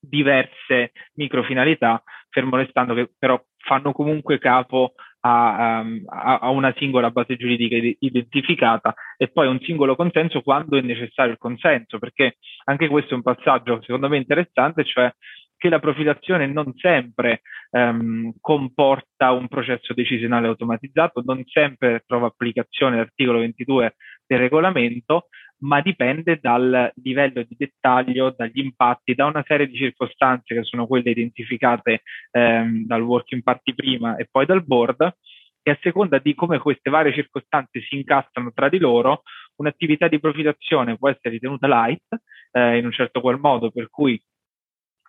diverse 0.00 0.92
microfinalità, 1.16 2.02
fermo 2.30 2.56
restando 2.56 2.94
che 2.94 3.10
però 3.18 3.38
fanno 3.58 3.92
comunque 3.92 4.38
capo 4.38 4.94
a, 5.20 5.80
um, 5.80 6.02
a, 6.06 6.48
una 6.50 6.74
singola 6.78 7.10
base 7.10 7.36
giuridica 7.36 7.76
identificata 7.98 8.94
e 9.16 9.28
poi 9.28 9.48
un 9.48 9.60
singolo 9.60 9.96
consenso 9.96 10.40
quando 10.42 10.76
è 10.76 10.80
necessario 10.80 11.32
il 11.32 11.38
consenso, 11.38 11.98
perché 11.98 12.36
anche 12.64 12.88
questo 12.88 13.12
è 13.12 13.16
un 13.16 13.22
passaggio 13.22 13.80
secondo 13.82 14.08
me 14.08 14.16
interessante, 14.16 14.84
cioè 14.84 15.12
che 15.60 15.68
la 15.68 15.78
profilazione 15.78 16.46
non 16.46 16.72
sempre 16.76 17.42
um, 17.72 18.32
comporta 18.40 19.32
un 19.32 19.46
processo 19.46 19.92
decisionale 19.92 20.46
automatizzato, 20.46 21.22
non 21.22 21.44
sempre 21.44 22.02
trova 22.06 22.28
applicazione 22.28 22.96
l'articolo 22.96 23.40
22 23.40 23.94
del 24.26 24.38
regolamento, 24.38 25.26
ma 25.60 25.80
dipende 25.80 26.38
dal 26.40 26.92
livello 27.02 27.42
di 27.42 27.54
dettaglio, 27.56 28.34
dagli 28.36 28.60
impatti, 28.60 29.14
da 29.14 29.26
una 29.26 29.44
serie 29.46 29.66
di 29.66 29.76
circostanze 29.76 30.54
che 30.54 30.62
sono 30.64 30.86
quelle 30.86 31.10
identificate 31.10 32.02
ehm, 32.30 32.86
dal 32.86 33.02
working 33.02 33.42
party 33.42 33.74
prima 33.74 34.16
e 34.16 34.26
poi 34.30 34.46
dal 34.46 34.64
board, 34.64 35.16
e 35.62 35.70
a 35.70 35.78
seconda 35.82 36.18
di 36.18 36.34
come 36.34 36.58
queste 36.58 36.90
varie 36.90 37.12
circostanze 37.12 37.80
si 37.82 37.96
incastrano 37.96 38.52
tra 38.52 38.68
di 38.68 38.78
loro, 38.78 39.22
un'attività 39.56 40.08
di 40.08 40.18
profilazione 40.18 40.96
può 40.96 41.10
essere 41.10 41.34
ritenuta 41.34 41.66
light 41.66 42.06
eh, 42.52 42.78
in 42.78 42.86
un 42.86 42.92
certo 42.92 43.20
qual 43.20 43.38
modo, 43.38 43.70
per 43.70 43.90
cui 43.90 44.20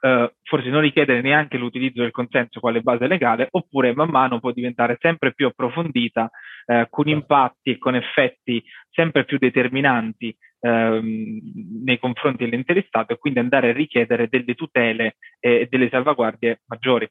Uh, 0.02 0.28
forse 0.42 0.70
non 0.70 0.82
richiedere 0.82 1.22
neanche 1.22 1.58
l'utilizzo 1.58 2.02
del 2.02 2.10
consenso 2.10 2.60
quale 2.60 2.82
base 2.82 3.06
legale, 3.06 3.48
oppure 3.52 3.94
man 3.94 4.10
mano 4.10 4.40
può 4.40 4.52
diventare 4.52 4.98
sempre 5.00 5.32
più 5.34 5.46
approfondita, 5.46 6.24
uh, 6.24 6.88
con 6.90 7.06
certo. 7.06 7.10
impatti 7.10 7.72
e 7.72 7.78
con 7.78 7.96
effetti 7.96 8.64
sempre 8.90 9.26
più 9.26 9.38
determinanti 9.38 10.36
ehm, 10.62 11.40
nei 11.84 12.00
confronti 12.00 12.46
dell'interessato 12.46 13.14
e 13.14 13.18
quindi 13.18 13.40
andare 13.40 13.70
a 13.70 13.74
richiedere 13.74 14.28
delle 14.28 14.56
tutele 14.56 15.18
e 15.40 15.68
delle 15.70 15.90
salvaguardie 15.90 16.62
maggiori. 16.66 17.08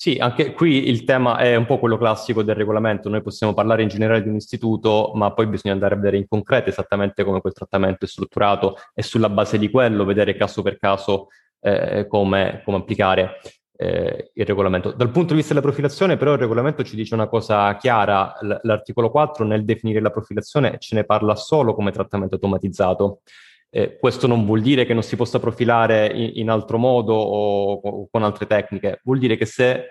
Sì, 0.00 0.16
anche 0.20 0.52
qui 0.52 0.88
il 0.88 1.02
tema 1.02 1.38
è 1.38 1.56
un 1.56 1.66
po' 1.66 1.80
quello 1.80 1.98
classico 1.98 2.44
del 2.44 2.54
regolamento. 2.54 3.08
Noi 3.08 3.20
possiamo 3.20 3.52
parlare 3.52 3.82
in 3.82 3.88
generale 3.88 4.22
di 4.22 4.28
un 4.28 4.36
istituto, 4.36 5.10
ma 5.16 5.32
poi 5.32 5.48
bisogna 5.48 5.74
andare 5.74 5.94
a 5.94 5.96
vedere 5.96 6.18
in 6.18 6.28
concreto 6.28 6.68
esattamente 6.68 7.24
come 7.24 7.40
quel 7.40 7.52
trattamento 7.52 8.04
è 8.04 8.08
strutturato 8.08 8.76
e 8.94 9.02
sulla 9.02 9.28
base 9.28 9.58
di 9.58 9.68
quello 9.68 10.04
vedere 10.04 10.36
caso 10.36 10.62
per 10.62 10.78
caso 10.78 11.30
eh, 11.60 12.06
come, 12.08 12.62
come, 12.64 12.76
applicare 12.76 13.40
eh, 13.76 14.30
il 14.34 14.46
regolamento. 14.46 14.92
Dal 14.92 15.10
punto 15.10 15.30
di 15.30 15.36
vista 15.36 15.54
della 15.54 15.64
profilazione, 15.64 16.16
però, 16.16 16.32
il 16.32 16.38
regolamento 16.38 16.82
ci 16.82 16.96
dice 16.96 17.14
una 17.14 17.28
cosa 17.28 17.76
chiara. 17.76 18.34
L- 18.40 18.60
l'articolo 18.62 19.10
4, 19.10 19.44
nel 19.44 19.64
definire 19.64 20.00
la 20.00 20.10
profilazione, 20.10 20.76
ce 20.78 20.94
ne 20.94 21.04
parla 21.04 21.34
solo 21.34 21.74
come 21.74 21.92
trattamento 21.92 22.34
automatizzato. 22.34 23.20
Eh, 23.70 23.98
questo 23.98 24.26
non 24.26 24.46
vuol 24.46 24.62
dire 24.62 24.86
che 24.86 24.94
non 24.94 25.02
si 25.02 25.16
possa 25.16 25.38
profilare 25.38 26.06
in, 26.06 26.32
in 26.34 26.50
altro 26.50 26.78
modo 26.78 27.14
o, 27.14 27.72
o, 27.74 28.08
con 28.10 28.22
altre 28.22 28.46
tecniche, 28.46 29.00
vuol 29.04 29.18
dire 29.18 29.36
che 29.36 29.44
se 29.44 29.90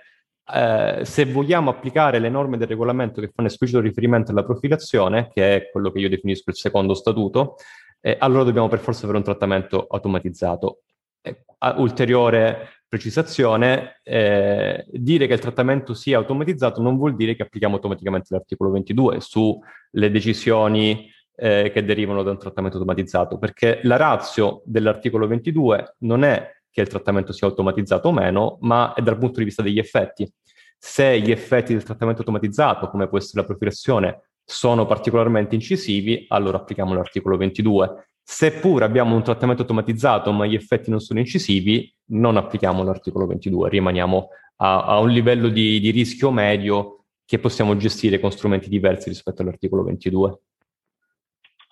eh, 0.49 1.01
se 1.03 1.25
vogliamo 1.25 1.69
applicare 1.69 2.19
le 2.19 2.29
norme 2.29 2.57
del 2.57 2.67
regolamento 2.67 3.19
che 3.19 3.31
fanno 3.33 3.49
esplicito 3.49 3.81
riferimento 3.81 4.31
alla 4.31 4.43
profilazione, 4.43 5.29
che 5.33 5.55
è 5.55 5.69
quello 5.69 5.91
che 5.91 5.99
io 5.99 6.09
definisco 6.09 6.49
il 6.49 6.55
secondo 6.55 6.93
statuto, 6.93 7.55
eh, 7.99 8.15
allora 8.19 8.43
dobbiamo 8.43 8.69
per 8.69 8.79
forza 8.79 9.03
avere 9.03 9.17
un 9.17 9.25
trattamento 9.25 9.87
automatizzato. 9.89 10.81
Eh, 11.27 11.73
ulteriore 11.77 12.69
precisazione, 12.87 13.99
eh, 14.03 14.85
dire 14.91 15.27
che 15.27 15.33
il 15.33 15.39
trattamento 15.39 15.93
sia 15.93 16.17
automatizzato 16.17 16.81
non 16.81 16.97
vuol 16.97 17.15
dire 17.15 17.35
che 17.35 17.43
applichiamo 17.43 17.75
automaticamente 17.75 18.27
l'articolo 18.29 18.71
22 18.71 19.19
sulle 19.19 20.11
decisioni 20.11 21.09
eh, 21.35 21.69
che 21.73 21.83
derivano 21.83 22.23
da 22.23 22.31
un 22.31 22.39
trattamento 22.39 22.77
automatizzato, 22.77 23.37
perché 23.37 23.79
la 23.83 23.97
razio 23.97 24.61
dell'articolo 24.65 25.27
22 25.27 25.95
non 25.99 26.23
è 26.23 26.49
che 26.69 26.81
il 26.81 26.87
trattamento 26.87 27.33
sia 27.33 27.47
automatizzato 27.47 28.07
o 28.07 28.13
meno, 28.13 28.57
ma 28.61 28.93
è 28.93 29.01
dal 29.01 29.17
punto 29.17 29.39
di 29.39 29.45
vista 29.45 29.61
degli 29.61 29.79
effetti. 29.79 30.31
Se 30.77 31.19
gli 31.19 31.31
effetti 31.31 31.73
del 31.73 31.83
trattamento 31.83 32.21
automatizzato, 32.21 32.89
come 32.89 33.07
può 33.07 33.17
essere 33.17 33.41
la 33.41 33.47
profilazione, 33.47 34.29
sono 34.45 34.85
particolarmente 34.85 35.55
incisivi, 35.55 36.25
allora 36.29 36.57
applichiamo 36.57 36.93
l'articolo 36.93 37.35
22. 37.35 38.07
Seppur 38.29 38.83
abbiamo 38.83 39.15
un 39.15 39.23
trattamento 39.23 39.61
automatizzato 39.61 40.33
ma 40.33 40.45
gli 40.45 40.53
effetti 40.53 40.89
non 40.89 40.99
sono 40.99 41.19
incisivi, 41.19 41.89
non 42.07 42.35
applichiamo 42.35 42.83
l'articolo 42.83 43.25
22, 43.25 43.69
rimaniamo 43.69 44.27
a, 44.57 44.83
a 44.83 44.99
un 44.99 45.09
livello 45.11 45.47
di, 45.47 45.79
di, 45.79 45.91
rischio 45.91 46.29
medio 46.29 47.05
che 47.25 47.39
possiamo 47.39 47.77
gestire 47.77 48.19
con 48.19 48.29
strumenti 48.29 48.67
diversi 48.67 49.07
rispetto 49.07 49.41
all'articolo 49.41 49.83
22. 49.83 50.39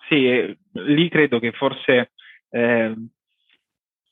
Sì, 0.08 0.56
lì 0.72 1.08
credo 1.10 1.38
che 1.40 1.52
forse 1.52 2.12
eh, 2.48 2.94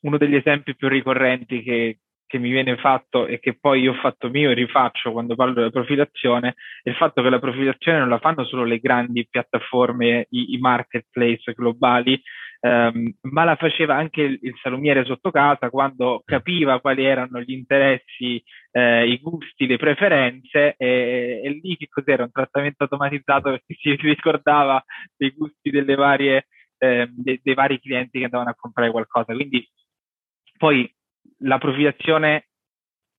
uno 0.01 0.17
degli 0.19 0.35
esempi 0.35 0.75
più 0.75 0.87
ricorrenti 0.87 1.63
che, 1.63 1.97
che 2.27 2.37
mi 2.39 2.49
viene 2.49 2.77
fatto 2.77 3.27
e 3.27 3.39
che 3.39 3.57
poi 3.59 3.81
io 3.81 3.91
ho 3.91 3.95
fatto 3.95 4.29
mio 4.29 4.49
e 4.49 4.53
rifaccio 4.53 5.11
quando 5.11 5.35
parlo 5.35 5.53
della 5.53 5.69
profilazione 5.69 6.55
è 6.81 6.89
il 6.89 6.95
fatto 6.95 7.21
che 7.21 7.29
la 7.29 7.39
profilazione 7.39 7.99
non 7.99 8.09
la 8.09 8.19
fanno 8.19 8.43
solo 8.45 8.63
le 8.63 8.79
grandi 8.79 9.27
piattaforme, 9.29 10.27
i, 10.29 10.53
i 10.53 10.57
marketplace 10.57 11.53
globali, 11.53 12.19
ehm, 12.59 13.13
ma 13.21 13.43
la 13.43 13.55
faceva 13.55 13.95
anche 13.95 14.21
il, 14.21 14.39
il, 14.41 14.53
salumiere 14.61 15.05
sotto 15.05 15.29
casa 15.31 15.69
quando 15.69 16.23
capiva 16.25 16.79
quali 16.79 17.05
erano 17.05 17.39
gli 17.41 17.51
interessi, 17.51 18.43
eh, 18.71 19.07
i 19.07 19.19
gusti, 19.19 19.67
le 19.67 19.77
preferenze 19.77 20.75
e, 20.77 21.41
e 21.43 21.49
lì 21.61 21.77
che 21.77 21.87
cos'era 21.87 22.23
un 22.23 22.31
trattamento 22.31 22.83
automatizzato 22.83 23.51
perché 23.51 23.75
si 23.75 23.95
ricordava 24.01 24.83
dei 25.15 25.31
gusti 25.31 25.69
delle 25.69 25.95
varie, 25.95 26.47
eh, 26.79 27.07
dei, 27.11 27.39
dei 27.43 27.53
vari 27.53 27.79
clienti 27.79 28.17
che 28.19 28.25
andavano 28.25 28.49
a 28.49 28.55
comprare 28.55 28.91
qualcosa. 28.91 29.33
Quindi 29.33 29.67
poi 30.57 30.89
la 31.39 31.57
profilazione, 31.57 32.47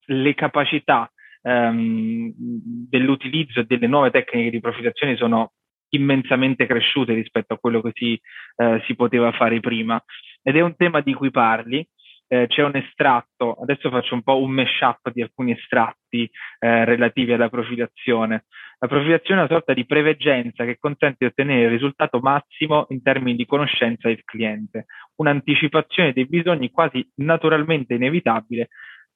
le 0.07 0.35
capacità 0.35 1.11
ehm, 1.43 2.33
dell'utilizzo 2.37 3.63
delle 3.63 3.87
nuove 3.87 4.11
tecniche 4.11 4.51
di 4.51 4.61
profilazione 4.61 5.17
sono 5.17 5.53
immensamente 5.91 6.67
cresciute 6.67 7.15
rispetto 7.15 7.55
a 7.55 7.59
quello 7.59 7.81
che 7.81 7.91
si, 7.95 8.21
eh, 8.57 8.83
si 8.87 8.95
poteva 8.95 9.33
fare 9.33 9.61
prima. 9.61 10.03
Ed 10.43 10.57
è 10.57 10.61
un 10.61 10.77
tema 10.77 11.01
di 11.01 11.15
cui 11.15 11.31
parli, 11.31 11.87
eh, 12.29 12.47
c'è 12.49 12.63
un 12.63 12.75
estratto, 12.77 13.55
adesso 13.55 13.89
faccio 13.91 14.15
un 14.15 14.23
po' 14.23 14.41
un 14.41 14.51
mashup 14.51 15.13
di 15.13 15.23
alcuni 15.23 15.53
estratti 15.53 16.29
eh, 16.59 16.85
relativi 16.85 17.33
alla 17.33 17.49
profilazione. 17.49 18.45
La 18.79 18.89
profilazione 18.89 19.41
è 19.41 19.45
una 19.45 19.53
sorta 19.53 19.73
di 19.73 19.87
preveggenza 19.87 20.65
che 20.65 20.77
consente 20.79 21.17
di 21.21 21.27
ottenere 21.27 21.63
il 21.63 21.71
risultato 21.71 22.19
massimo 22.21 22.87
in 22.91 23.03
termini 23.03 23.37
di 23.37 23.47
conoscenza 23.47 24.09
del 24.09 24.23
cliente, 24.25 24.87
un'anticipazione 25.17 26.13
dei 26.13 26.27
bisogni 26.27 26.71
quasi 26.71 27.07
naturalmente 27.17 27.95
inevitabile, 27.95 28.69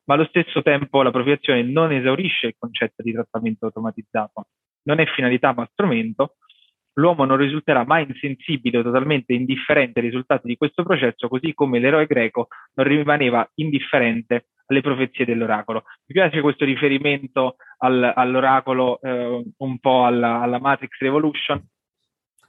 ma 0.04 0.14
allo 0.14 0.26
stesso 0.26 0.62
tempo 0.62 1.02
la 1.02 1.10
profilazione 1.10 1.62
non 1.62 1.92
esaurisce 1.92 2.48
il 2.48 2.54
concetto 2.58 3.02
di 3.02 3.12
trattamento 3.12 3.66
automatizzato, 3.66 4.46
non 4.84 4.98
è 4.98 5.06
finalità 5.06 5.52
ma 5.54 5.68
strumento, 5.72 6.36
l'uomo 6.94 7.24
non 7.24 7.36
risulterà 7.36 7.84
mai 7.84 8.06
insensibile 8.08 8.78
o 8.78 8.82
totalmente 8.82 9.32
indifferente 9.32 10.00
ai 10.00 10.06
risultati 10.06 10.46
di 10.46 10.56
questo 10.56 10.82
processo, 10.82 11.28
così 11.28 11.54
come 11.54 11.78
l'eroe 11.78 12.06
greco 12.06 12.48
non 12.74 12.86
rimaneva 12.86 13.48
indifferente 13.54 14.46
alle 14.66 14.80
profezie 14.80 15.24
dell'oracolo. 15.24 15.84
Mi 16.06 16.14
piace 16.14 16.40
questo 16.40 16.64
riferimento 16.64 17.56
al, 17.78 18.12
all'oracolo, 18.14 19.00
eh, 19.00 19.44
un 19.56 19.78
po' 19.78 20.04
alla, 20.04 20.40
alla 20.40 20.58
Matrix 20.58 20.98
Revolution, 20.98 21.62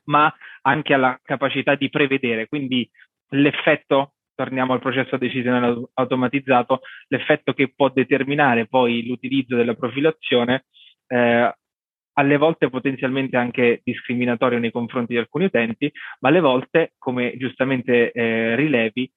ma 0.05 0.33
anche 0.61 0.93
alla 0.93 1.19
capacità 1.23 1.75
di 1.75 1.89
prevedere. 1.89 2.47
Quindi 2.47 2.89
l'effetto, 3.31 4.13
torniamo 4.35 4.73
al 4.73 4.79
processo 4.79 5.17
decisionale 5.17 5.89
automatizzato, 5.93 6.81
l'effetto 7.07 7.53
che 7.53 7.73
può 7.75 7.89
determinare 7.89 8.67
poi 8.67 9.05
l'utilizzo 9.05 9.55
della 9.55 9.75
profilazione 9.75 10.65
eh, 11.07 11.55
alle 12.13 12.37
volte 12.37 12.69
potenzialmente 12.69 13.37
anche 13.37 13.81
discriminatorio 13.83 14.59
nei 14.59 14.71
confronti 14.71 15.13
di 15.13 15.19
alcuni 15.19 15.45
utenti, 15.45 15.91
ma 16.19 16.29
alle 16.29 16.41
volte, 16.41 16.93
come 16.97 17.35
giustamente 17.37 18.11
eh, 18.11 18.55
rilevi, 18.55 19.09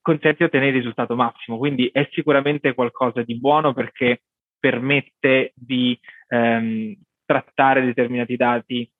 consente 0.00 0.38
di 0.38 0.44
ottenere 0.44 0.70
il 0.70 0.76
risultato 0.76 1.14
massimo. 1.14 1.58
Quindi 1.58 1.88
è 1.92 2.08
sicuramente 2.12 2.74
qualcosa 2.74 3.22
di 3.22 3.38
buono 3.38 3.72
perché 3.72 4.22
permette 4.58 5.52
di 5.54 5.98
ehm, 6.28 6.94
trattare 7.24 7.84
determinati 7.84 8.36
dati 8.36 8.90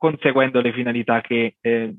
conseguendo 0.00 0.62
le 0.62 0.72
finalità 0.72 1.20
che 1.20 1.56
eh, 1.60 1.94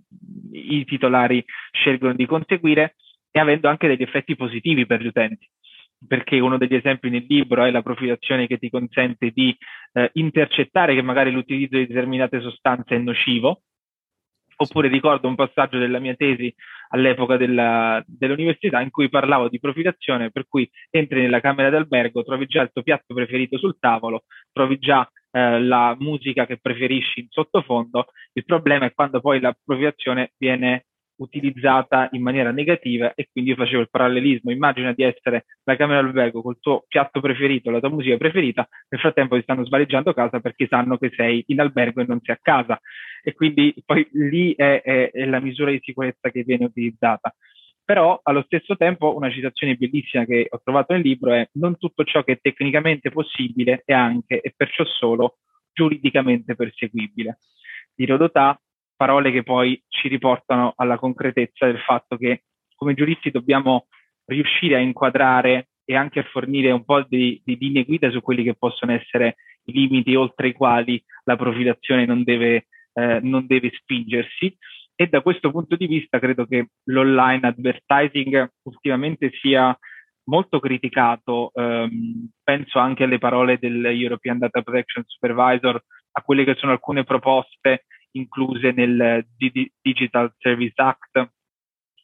i 0.54 0.84
titolari 0.86 1.46
scelgono 1.72 2.16
di 2.16 2.26
conseguire 2.26 2.96
e 3.30 3.40
avendo 3.40 3.70
anche 3.70 3.88
degli 3.88 4.02
effetti 4.02 4.36
positivi 4.36 4.88
per 4.88 5.02
gli 5.02 5.06
utenti 5.06 5.48
perché 6.08 6.40
uno 6.40 6.58
degli 6.58 6.74
esempi 6.74 7.12
nel 7.12 7.26
libro 7.28 7.64
è 7.64 7.70
la 7.70 7.84
profilazione 7.84 8.48
che 8.48 8.58
ti 8.58 8.72
consente 8.72 9.30
di 9.30 9.56
eh, 9.94 10.10
intercettare 10.14 10.96
che 10.96 11.04
magari 11.04 11.30
l'utilizzo 11.30 11.78
di 11.78 11.86
determinate 11.86 12.42
sostanze 12.42 12.96
è 12.96 12.98
nocivo. 12.98 13.62
Oppure 14.56 14.88
ricordo 14.88 15.28
un 15.28 15.36
passaggio 15.36 15.78
della 15.78 16.00
mia 16.00 16.16
tesi 16.16 16.52
all'epoca 16.90 17.38
della, 17.38 18.04
dell'università 18.06 18.82
in 18.82 18.90
cui 18.90 19.10
parlavo 19.10 19.48
di 19.48 19.60
profilazione, 19.60 20.32
per 20.32 20.48
cui 20.48 20.68
entri 20.90 21.22
nella 21.22 21.40
camera 21.40 21.70
d'albergo, 21.70 22.24
trovi 22.24 22.48
già 22.48 22.64
il 22.64 22.72
tuo 22.72 22.82
piatto 22.82 23.14
preferito 23.14 23.60
sul 23.60 23.78
tavolo, 23.80 24.24
trovi 24.52 24.78
già 24.78 25.08
eh, 25.32 25.62
la 25.62 25.96
musica 26.00 26.46
che 26.46 26.58
preferisci 26.58 27.22
in 27.22 27.28
sottofondo. 27.30 28.08
Il 28.34 28.46
problema 28.46 28.86
è 28.86 28.94
quando 28.94 29.20
poi 29.22 29.40
la 29.40 29.56
profilazione 29.64 30.34
viene 30.38 30.86
utilizzata 31.22 32.10
in 32.14 32.22
maniera 32.22 32.52
negativa 32.52 33.14
e 33.14 33.30
quindi 33.32 33.52
io 33.52 33.56
facevo 33.56 33.82
il 33.82 33.90
parallelismo. 33.90 34.52
Immagina 34.52 34.92
di 34.92 35.04
essere 35.04 35.46
la 35.64 35.76
camera 35.76 36.02
d'albergo 36.02 36.42
col 36.42 36.60
tuo 36.60 36.84
piatto 36.88 37.22
preferito, 37.22 37.70
la 37.70 37.80
tua 37.80 37.90
musica 37.90 38.18
preferita, 38.18 38.68
nel 38.90 39.00
frattempo 39.00 39.36
ti 39.36 39.44
stanno 39.44 39.66
svaleggiando 39.66 40.14
casa 40.14 40.40
perché 40.40 40.68
sanno 40.68 40.98
che 40.98 41.12
sei 41.16 41.44
in 41.48 41.60
albergo 41.60 42.02
e 42.02 42.06
non 42.08 42.20
sei 42.22 42.36
a 42.36 42.40
casa. 42.42 42.80
E 43.24 43.34
quindi 43.34 43.74
poi 43.86 44.08
lì 44.14 44.54
è, 44.56 44.82
è, 44.82 45.12
è 45.12 45.26
la 45.26 45.40
misura 45.40 45.70
di 45.70 45.80
sicurezza 45.84 46.30
che 46.32 46.44
viene 46.44 46.66
utilizzata. 46.66 47.34
Però 47.84 48.20
allo 48.24 48.44
stesso 48.44 48.78
tempo 48.78 49.16
una 49.16 49.32
citazione 49.32 49.76
bellissima 49.76 50.26
che 50.26 50.48
ho 50.50 50.62
trovato 50.64 50.94
nel 50.94 51.02
libro 51.02 51.34
è 51.34 51.50
non 51.54 51.78
tutto 51.78 52.04
ciò 52.04 52.24
che 52.24 52.34
è 52.34 52.40
tecnicamente 52.42 53.10
possibile 53.12 53.82
è 53.86 53.94
anche 53.94 54.40
e 54.40 54.54
perciò 54.56 54.86
solo 54.86 55.38
giuridicamente 55.74 56.56
perseguibile. 56.56 57.40
Di 57.94 58.06
Rodotà 58.06 58.60
parole 58.96 59.32
che 59.32 59.44
poi 59.44 59.82
ci 59.88 60.08
riportano 60.08 60.74
alla 60.76 60.98
concretezza 60.98 61.66
del 61.66 61.80
fatto 61.80 62.18
che 62.18 62.44
come 62.76 62.94
giuristi 62.94 63.32
dobbiamo 63.32 63.88
riuscire 64.26 64.76
a 64.76 64.80
inquadrare 64.80 65.70
e 65.84 65.96
anche 65.96 66.20
a 66.20 66.24
fornire 66.32 66.72
un 66.72 66.86
po' 66.86 67.04
di, 67.08 67.42
di 67.44 67.58
linee 67.60 67.84
guida 67.84 68.10
su 68.12 68.22
quelli 68.22 68.44
che 68.44 68.56
possono 68.56 68.94
essere 68.94 69.36
i 69.66 69.72
limiti 69.72 70.16
oltre 70.16 70.50
i 70.50 70.54
quali 70.54 71.04
la 71.26 71.36
profilazione 71.36 72.06
non 72.06 72.24
deve, 72.24 72.68
eh, 72.94 73.20
non 73.22 73.46
deve 73.48 73.72
spingersi. 73.74 74.56
E 75.02 75.08
da 75.08 75.22
questo 75.22 75.50
punto 75.50 75.76
di 75.76 75.88
vista 75.88 76.20
credo 76.20 76.46
che 76.46 76.68
l'online 76.84 77.48
advertising 77.48 78.52
ultimamente 78.68 79.32
sia 79.42 79.76
molto 80.26 80.60
criticato, 80.60 81.50
ehm, 81.56 82.30
penso 82.44 82.78
anche 82.78 83.06
alle 83.06 83.18
parole 83.18 83.58
del 83.58 83.84
European 83.84 84.38
Data 84.38 84.62
Protection 84.62 85.04
Supervisor, 85.08 85.84
a 86.12 86.22
quelle 86.22 86.44
che 86.44 86.54
sono 86.54 86.74
alcune 86.74 87.04
proposte 87.04 87.86
incluse 88.12 88.74
nel 88.74 89.26
Digital 89.82 90.36
Service 90.38 90.76
Act 90.76 91.32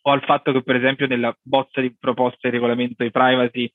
o 0.01 0.11
al 0.11 0.23
fatto 0.23 0.51
che 0.51 0.63
per 0.63 0.77
esempio 0.77 1.05
nella 1.05 1.37
bozza 1.39 1.81
di 1.81 1.95
proposta 1.95 2.47
di 2.47 2.55
regolamento 2.55 3.03
di 3.03 3.11
privacy 3.11 3.71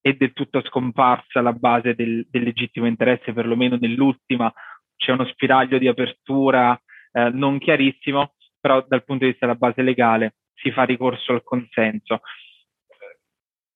è 0.00 0.14
del 0.14 0.32
tutto 0.32 0.60
scomparsa 0.64 1.40
la 1.40 1.52
base 1.52 1.94
del, 1.94 2.26
del 2.28 2.42
legittimo 2.42 2.86
interesse, 2.86 3.32
perlomeno 3.32 3.76
nell'ultima. 3.76 4.52
C'è 4.96 5.12
uno 5.12 5.26
spiraglio 5.26 5.78
di 5.78 5.86
apertura 5.86 6.76
eh, 7.16 7.30
non 7.30 7.58
chiarissimo, 7.58 8.33
però 8.64 8.82
dal 8.88 9.04
punto 9.04 9.26
di 9.26 9.32
vista 9.32 9.44
della 9.44 9.58
base 9.58 9.82
legale 9.82 10.36
si 10.54 10.70
fa 10.70 10.84
ricorso 10.84 11.32
al 11.32 11.42
consenso. 11.42 12.22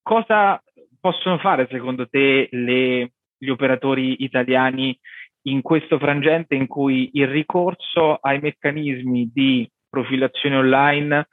Cosa 0.01 0.62
possono 0.98 1.37
fare 1.37 1.68
secondo 1.70 2.09
te 2.09 2.48
le, 2.51 3.12
gli 3.37 3.51
operatori 3.51 4.24
italiani 4.24 4.98
in 5.42 5.61
questo 5.61 5.98
frangente 5.98 6.55
in 6.55 6.66
cui 6.66 7.11
il 7.12 7.29
ricorso 7.29 8.14
ai 8.14 8.40
meccanismi 8.40 9.31
di 9.31 9.70
profilazione 9.90 10.57
online 10.57 11.29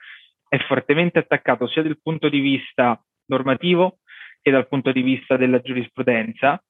è 0.50 0.58
fortemente 0.58 1.20
attaccato 1.20 1.66
sia 1.70 1.82
dal 1.82 2.00
punto 2.04 2.28
di 2.28 2.42
vista 2.42 3.02
normativo 3.28 4.00
che 4.42 4.52
dal 4.52 4.68
punto 4.68 4.92
di 4.92 5.02
vista 5.02 5.38
della 5.38 5.62
giurisprudenza 5.62 6.62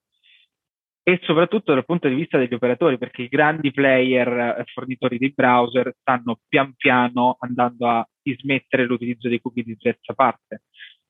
e 1.08 1.20
soprattutto 1.22 1.72
dal 1.72 1.84
punto 1.84 2.08
di 2.08 2.16
vista 2.16 2.36
degli 2.36 2.54
operatori, 2.54 2.98
perché 2.98 3.22
i 3.22 3.28
grandi 3.28 3.70
player 3.70 4.64
fornitori 4.74 5.18
di 5.18 5.32
browser 5.32 5.94
stanno 6.00 6.40
pian 6.48 6.74
piano 6.74 7.36
andando 7.38 7.86
a 7.86 8.08
dismettere 8.20 8.86
l'utilizzo 8.86 9.28
dei 9.28 9.40
cookie 9.40 9.62
di 9.62 9.76
terza 9.76 10.14
parte. 10.14 10.62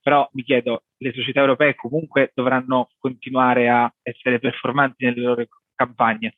Però 0.03 0.29
mi 0.35 0.43
chiedo, 0.43 0.83
le 0.99 1.15
società 1.15 1.41
europee 1.41 1.75
comunque 1.75 2.31
dovranno 2.35 2.89
continuare 2.99 3.71
a 3.71 3.91
essere 4.03 4.39
performanti 4.39 5.07
nelle 5.07 5.23
loro 5.23 5.47
campagne. 5.75 6.37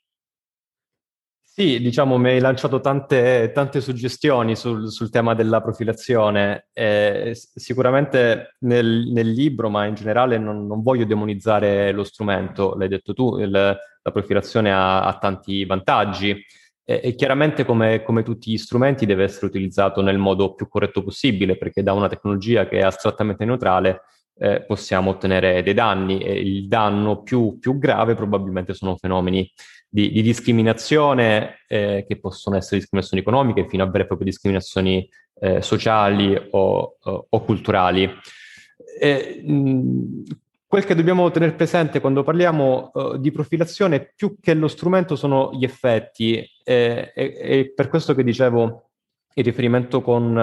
Sì, 1.50 1.80
diciamo, 1.80 2.18
mi 2.18 2.28
hai 2.28 2.38
lanciato 2.40 2.78
tante, 2.80 3.50
tante 3.52 3.80
suggestioni 3.80 4.54
sul, 4.54 4.92
sul, 4.92 5.10
tema 5.10 5.34
della 5.34 5.60
profilazione. 5.60 6.68
Eh, 6.72 7.32
sicuramente 7.34 8.54
nel, 8.60 9.10
nel, 9.12 9.28
libro, 9.28 9.68
ma 9.68 9.84
in 9.86 9.94
generale 9.94 10.38
non, 10.38 10.68
non, 10.68 10.82
voglio 10.82 11.04
demonizzare 11.04 11.90
lo 11.90 12.04
strumento, 12.04 12.76
l'hai 12.76 12.86
detto 12.86 13.12
tu, 13.12 13.38
il, 13.38 13.50
la 13.50 14.10
profilazione 14.12 14.72
ha, 14.72 15.02
ha, 15.04 15.18
tanti 15.18 15.64
vantaggi 15.64 16.30
e, 16.84 17.00
e 17.02 17.14
chiaramente 17.16 17.64
come, 17.64 18.02
come, 18.04 18.22
tutti 18.22 18.52
gli 18.52 18.56
strumenti 18.58 19.04
deve 19.04 19.24
essere 19.24 19.46
utilizzato 19.46 20.00
nel 20.00 20.18
modo 20.18 20.54
più 20.54 20.68
corretto 20.68 21.02
possibile, 21.02 21.58
perché 21.58 21.82
da 21.82 21.92
una 21.92 22.08
tecnologia 22.08 22.68
che 22.68 22.78
è 22.78 22.82
astrattamente 22.82 23.44
neutrale 23.44 24.02
eh, 24.38 24.64
possiamo 24.64 25.10
ottenere 25.10 25.62
dei 25.62 25.74
danni 25.74 26.20
e 26.20 26.32
il 26.40 26.68
danno 26.68 27.22
più, 27.22 27.58
più 27.58 27.78
grave 27.78 28.14
probabilmente 28.14 28.74
sono 28.74 28.96
fenomeni 28.96 29.50
di, 29.88 30.10
di 30.10 30.22
discriminazione 30.22 31.60
eh, 31.66 32.04
che 32.06 32.18
possono 32.18 32.56
essere 32.56 32.76
discriminazioni 32.78 33.22
economiche 33.22 33.68
fino 33.68 33.82
a 33.82 33.86
vere 33.86 34.04
e 34.04 34.06
proprie 34.06 34.28
discriminazioni 34.28 35.08
eh, 35.40 35.62
sociali 35.62 36.34
o, 36.50 36.96
o, 37.00 37.26
o 37.28 37.44
culturali. 37.44 38.10
E, 39.00 39.42
mh, 39.44 40.22
quel 40.68 40.84
che 40.84 40.94
dobbiamo 40.94 41.30
tenere 41.30 41.54
presente 41.54 41.98
quando 41.98 42.22
parliamo 42.22 42.90
uh, 42.92 43.16
di 43.16 43.30
profilazione, 43.30 44.12
più 44.14 44.36
che 44.38 44.52
lo 44.52 44.68
strumento, 44.68 45.16
sono 45.16 45.50
gli 45.54 45.64
effetti. 45.64 46.46
E, 46.62 47.12
e, 47.14 47.72
per 47.74 47.88
questo 47.88 48.14
che 48.14 48.22
dicevo 48.22 48.90
il 49.32 49.44
riferimento 49.44 50.02
con, 50.02 50.36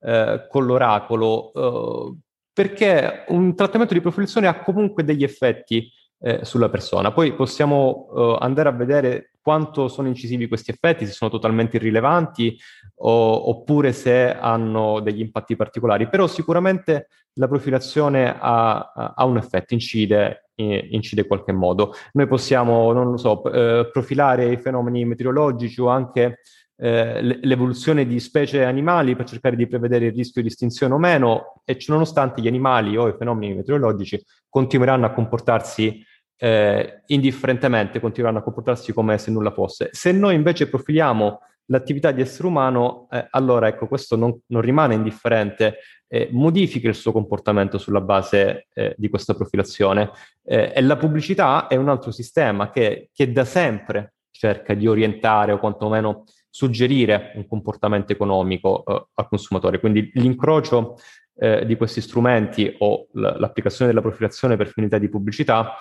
eh, 0.00 0.46
con 0.48 0.66
l'oracolo, 0.66 1.50
uh, 1.52 2.16
perché 2.52 3.24
un 3.28 3.56
trattamento 3.56 3.92
di 3.92 4.00
profilazione 4.00 4.46
ha 4.46 4.62
comunque 4.62 5.02
degli 5.02 5.24
effetti 5.24 5.90
eh, 6.22 6.44
sulla 6.44 6.68
persona. 6.68 7.12
Poi 7.12 7.34
possiamo 7.34 8.06
uh, 8.10 8.36
andare 8.38 8.68
a 8.68 8.72
vedere 8.72 9.32
quanto 9.42 9.88
sono 9.88 10.06
incisivi 10.06 10.46
questi 10.46 10.70
effetti, 10.70 11.04
se 11.04 11.12
sono 11.12 11.30
totalmente 11.30 11.76
irrilevanti 11.76 12.56
o, 12.98 13.50
oppure 13.50 13.92
se 13.92 14.32
hanno 14.32 15.00
degli 15.00 15.20
impatti 15.20 15.56
particolari, 15.56 16.08
però 16.08 16.28
sicuramente 16.28 17.08
la 17.34 17.48
profilazione 17.48 18.36
ha, 18.38 18.92
ha 19.16 19.24
un 19.24 19.38
effetto, 19.38 19.74
incide, 19.74 20.50
incide 20.54 21.22
in 21.22 21.26
qualche 21.26 21.50
modo. 21.50 21.92
Noi 22.12 22.28
possiamo, 22.28 22.92
non 22.92 23.10
lo 23.10 23.16
so, 23.16 23.42
eh, 23.50 23.88
profilare 23.90 24.52
i 24.52 24.58
fenomeni 24.58 25.04
meteorologici 25.04 25.80
o 25.80 25.88
anche 25.88 26.38
eh, 26.76 27.38
l'evoluzione 27.42 28.06
di 28.06 28.20
specie 28.20 28.64
animali 28.64 29.16
per 29.16 29.26
cercare 29.26 29.56
di 29.56 29.66
prevedere 29.66 30.06
il 30.06 30.12
rischio 30.12 30.42
di 30.42 30.48
estinzione 30.48 30.94
o 30.94 30.98
meno, 30.98 31.62
e 31.64 31.76
nonostante 31.88 32.40
gli 32.40 32.48
animali 32.48 32.96
o 32.96 33.08
i 33.08 33.14
fenomeni 33.18 33.54
meteorologici 33.54 34.22
continueranno 34.48 35.06
a 35.06 35.12
comportarsi 35.12 36.04
eh, 36.36 37.02
indifferentemente 37.06 38.00
continueranno 38.00 38.40
a 38.40 38.44
comportarsi 38.44 38.92
come 38.92 39.18
se 39.18 39.30
nulla 39.30 39.50
fosse. 39.50 39.90
Se 39.92 40.12
noi 40.12 40.34
invece 40.34 40.68
profiliamo 40.68 41.40
l'attività 41.66 42.10
di 42.10 42.20
essere 42.20 42.48
umano, 42.48 43.06
eh, 43.10 43.26
allora 43.30 43.68
ecco, 43.68 43.86
questo 43.86 44.16
non, 44.16 44.38
non 44.46 44.60
rimane 44.60 44.94
indifferente, 44.94 45.78
eh, 46.08 46.28
modifica 46.32 46.88
il 46.88 46.94
suo 46.94 47.12
comportamento 47.12 47.78
sulla 47.78 48.00
base 48.00 48.66
eh, 48.74 48.94
di 48.98 49.08
questa 49.08 49.34
profilazione. 49.34 50.10
Eh, 50.44 50.72
e 50.74 50.80
la 50.82 50.96
pubblicità 50.96 51.68
è 51.68 51.76
un 51.76 51.88
altro 51.88 52.10
sistema 52.10 52.70
che, 52.70 53.10
che 53.12 53.32
da 53.32 53.44
sempre 53.44 54.14
cerca 54.30 54.74
di 54.74 54.86
orientare 54.86 55.52
o 55.52 55.58
quantomeno 55.58 56.24
suggerire 56.50 57.32
un 57.36 57.46
comportamento 57.46 58.12
economico 58.12 58.84
eh, 58.84 59.06
al 59.14 59.28
consumatore. 59.28 59.80
Quindi 59.80 60.10
l'incrocio 60.14 60.96
eh, 61.36 61.64
di 61.64 61.76
questi 61.76 62.02
strumenti 62.02 62.74
o 62.80 63.06
l- 63.12 63.36
l'applicazione 63.38 63.90
della 63.90 64.02
profilazione 64.02 64.56
per 64.56 64.68
finalità 64.68 64.98
di 64.98 65.08
pubblicità 65.08 65.76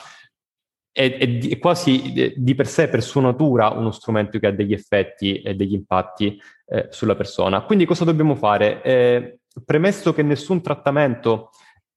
è, 0.92 1.18
è, 1.18 1.38
è, 1.38 1.58
quasi 1.58 2.34
di 2.36 2.56
per 2.56 2.68
sé, 2.68 2.90
per 2.90 3.02
sua 3.02 3.22
natura, 3.22 3.70
uno 3.70 3.92
strumento 3.92 4.40
che 4.40 4.48
ha 4.48 4.52
degli 4.52 4.74
effetti 4.74 5.42
e 5.42 5.56
degli 5.56 5.74
impatti 5.74 6.40
eh, 6.68 6.88
sulla 6.90 7.16
persona. 7.16 7.62
Quindi 7.62 7.86
cosa 7.86 8.04
dobbiamo 8.04 8.36
fare? 8.36 8.82
Eh, 8.84 9.40
premesso 9.66 10.14
che 10.14 10.24
nessun 10.24 10.62
trattamento, 10.62 11.50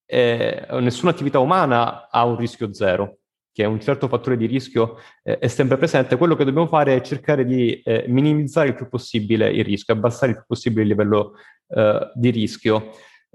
eh, 0.06 0.66
nessuna 0.80 1.10
attività 1.10 1.38
umana 1.38 2.08
ha 2.08 2.24
un 2.24 2.36
rischio 2.36 2.72
zero, 2.72 3.18
che 3.52 3.64
un 3.64 3.80
certo 3.80 4.08
fattore 4.08 4.36
di 4.36 4.46
rischio 4.46 4.98
eh, 5.22 5.38
è 5.38 5.48
sempre 5.48 5.76
presente, 5.76 6.16
quello 6.16 6.36
che 6.36 6.44
dobbiamo 6.44 6.66
fare 6.66 6.96
è 6.96 7.00
cercare 7.00 7.44
di 7.44 7.80
eh, 7.82 8.04
minimizzare 8.08 8.68
il 8.68 8.74
più 8.74 8.88
possibile 8.88 9.50
il 9.50 9.64
rischio, 9.64 9.94
abbassare 9.94 10.32
il 10.32 10.38
più 10.38 10.46
possibile 10.46 10.82
il 10.82 10.88
livello 10.88 11.34
eh, 11.68 12.10
di 12.14 12.30
rischio. 12.30 12.90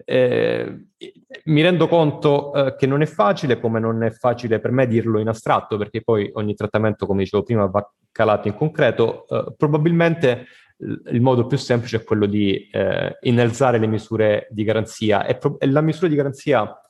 Eh, 0.06 0.86
mi 1.46 1.62
rendo 1.62 1.88
conto 1.88 2.54
eh, 2.54 2.76
che 2.76 2.88
non 2.88 3.02
è 3.02 3.06
facile, 3.06 3.60
come 3.60 3.80
non 3.80 4.04
è 4.04 4.12
facile 4.12 4.60
per 4.60 4.72
me 4.72 4.88
dirlo 4.88 5.20
in 5.20 5.28
astratto, 5.28 5.78
perché 5.78 6.02
poi 6.02 6.30
ogni 6.34 6.54
trattamento, 6.56 7.06
come 7.06 7.24
dicevo 7.24 7.44
prima, 7.44 7.66
va 7.66 7.90
calato 8.12 8.48
in 8.48 8.56
concreto. 8.56 9.28
Eh, 9.28 9.54
probabilmente 9.58 10.46
il 10.78 11.22
modo 11.22 11.46
più 11.46 11.58
semplice 11.58 11.98
è 11.98 12.04
quello 12.04 12.26
di 12.26 12.70
eh, 12.72 13.18
innalzare 13.22 13.80
le 13.80 13.88
misure 13.88 14.48
di 14.50 14.64
garanzia 14.64 15.26
e, 15.26 15.36
pro- 15.36 15.58
la 15.60 15.82
misura 15.82 16.08
di 16.08 16.16
garanzia 16.16 16.82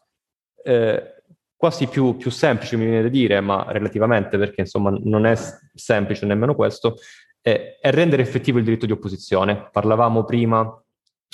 eh, 0.63 1.23
quasi 1.55 1.87
più, 1.87 2.15
più, 2.15 2.29
semplice, 2.29 2.77
mi 2.77 2.85
viene 2.85 3.01
da 3.01 3.09
dire, 3.09 3.41
ma 3.41 3.65
relativamente, 3.69 4.37
perché 4.37 4.61
insomma 4.61 4.91
non 5.03 5.25
è 5.25 5.35
semplice 5.73 6.25
nemmeno 6.25 6.55
questo, 6.55 6.95
è 7.41 7.79
rendere 7.81 8.21
effettivo 8.21 8.59
il 8.59 8.63
diritto 8.63 8.85
di 8.85 8.91
opposizione. 8.91 9.69
Parlavamo 9.71 10.23
prima 10.23 10.71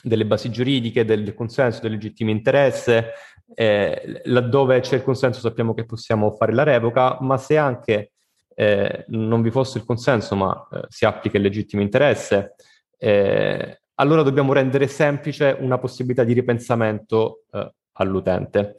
delle 0.06 0.26
basi 0.26 0.52
giuridiche, 0.52 1.04
del 1.04 1.34
consenso, 1.34 1.82
del 1.82 1.94
legittimo 1.94 2.30
interesse, 2.30 3.12
eh, 3.56 4.22
laddove 4.26 4.80
c'è 4.80 4.96
il 4.96 5.04
consenso 5.04 5.40
sappiamo 5.40 5.74
che 5.74 5.86
possiamo 5.86 6.32
fare 6.32 6.54
la 6.54 6.64
revoca, 6.64 7.18
ma 7.22 7.38
se 7.38 7.58
anche 7.58 8.12
eh, 8.54 9.06
non 9.10 9.42
vi 9.42 9.52
fosse 9.52 9.80
il 9.80 9.86
consenso 9.86 10.36
ma 10.36 10.68
eh, 10.72 10.86
si 10.90 11.06
applica 11.06 11.38
il 11.38 11.44
legittimo 11.44 11.82
interesse, 11.82 12.56
eh, 12.98 13.82
allora 13.96 14.22
dobbiamo 14.22 14.54
rendere 14.54 14.88
semplice 14.88 15.58
una 15.60 15.80
possibilità 15.80 16.24
di 16.24 16.34
ripensamento 16.34 17.44
eh, 17.52 17.72
all'utente. 17.94 18.76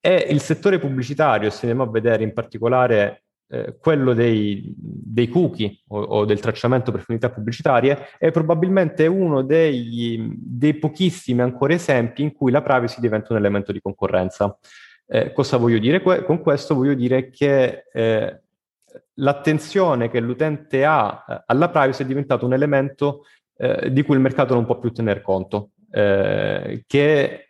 E 0.00 0.26
il 0.30 0.40
settore 0.40 0.78
pubblicitario, 0.78 1.50
se 1.50 1.66
andiamo 1.66 1.82
a 1.82 1.90
vedere 1.90 2.22
in 2.22 2.32
particolare 2.32 3.21
eh, 3.52 3.76
quello 3.78 4.14
dei, 4.14 4.72
dei 4.74 5.28
cookie 5.28 5.80
o, 5.88 6.00
o, 6.00 6.24
del 6.24 6.40
tracciamento 6.40 6.90
per 6.90 7.02
finalità 7.02 7.30
pubblicitarie 7.30 8.08
è 8.16 8.30
probabilmente 8.30 9.06
uno 9.06 9.42
dei, 9.42 10.34
dei, 10.38 10.72
pochissimi 10.72 11.42
ancora 11.42 11.74
esempi 11.74 12.22
in 12.22 12.32
cui 12.32 12.50
la 12.50 12.62
privacy 12.62 12.98
diventa 12.98 13.34
un 13.34 13.38
elemento 13.38 13.70
di 13.70 13.82
concorrenza. 13.82 14.56
Eh, 15.06 15.34
cosa 15.34 15.58
voglio 15.58 15.78
dire 15.78 16.00
que- 16.00 16.24
con 16.24 16.40
questo? 16.40 16.74
Voglio 16.74 16.94
dire 16.94 17.28
che 17.28 17.84
eh, 17.92 18.40
l'attenzione 19.16 20.08
che 20.08 20.20
l'utente 20.20 20.86
ha 20.86 21.22
eh, 21.28 21.42
alla 21.44 21.68
privacy 21.68 22.04
è 22.04 22.06
diventato 22.06 22.46
un 22.46 22.54
elemento 22.54 23.24
eh, 23.58 23.92
di 23.92 24.02
cui 24.02 24.14
il 24.14 24.22
mercato 24.22 24.54
non 24.54 24.64
può 24.64 24.78
più 24.78 24.92
tener 24.92 25.20
conto, 25.20 25.72
che 25.92 27.48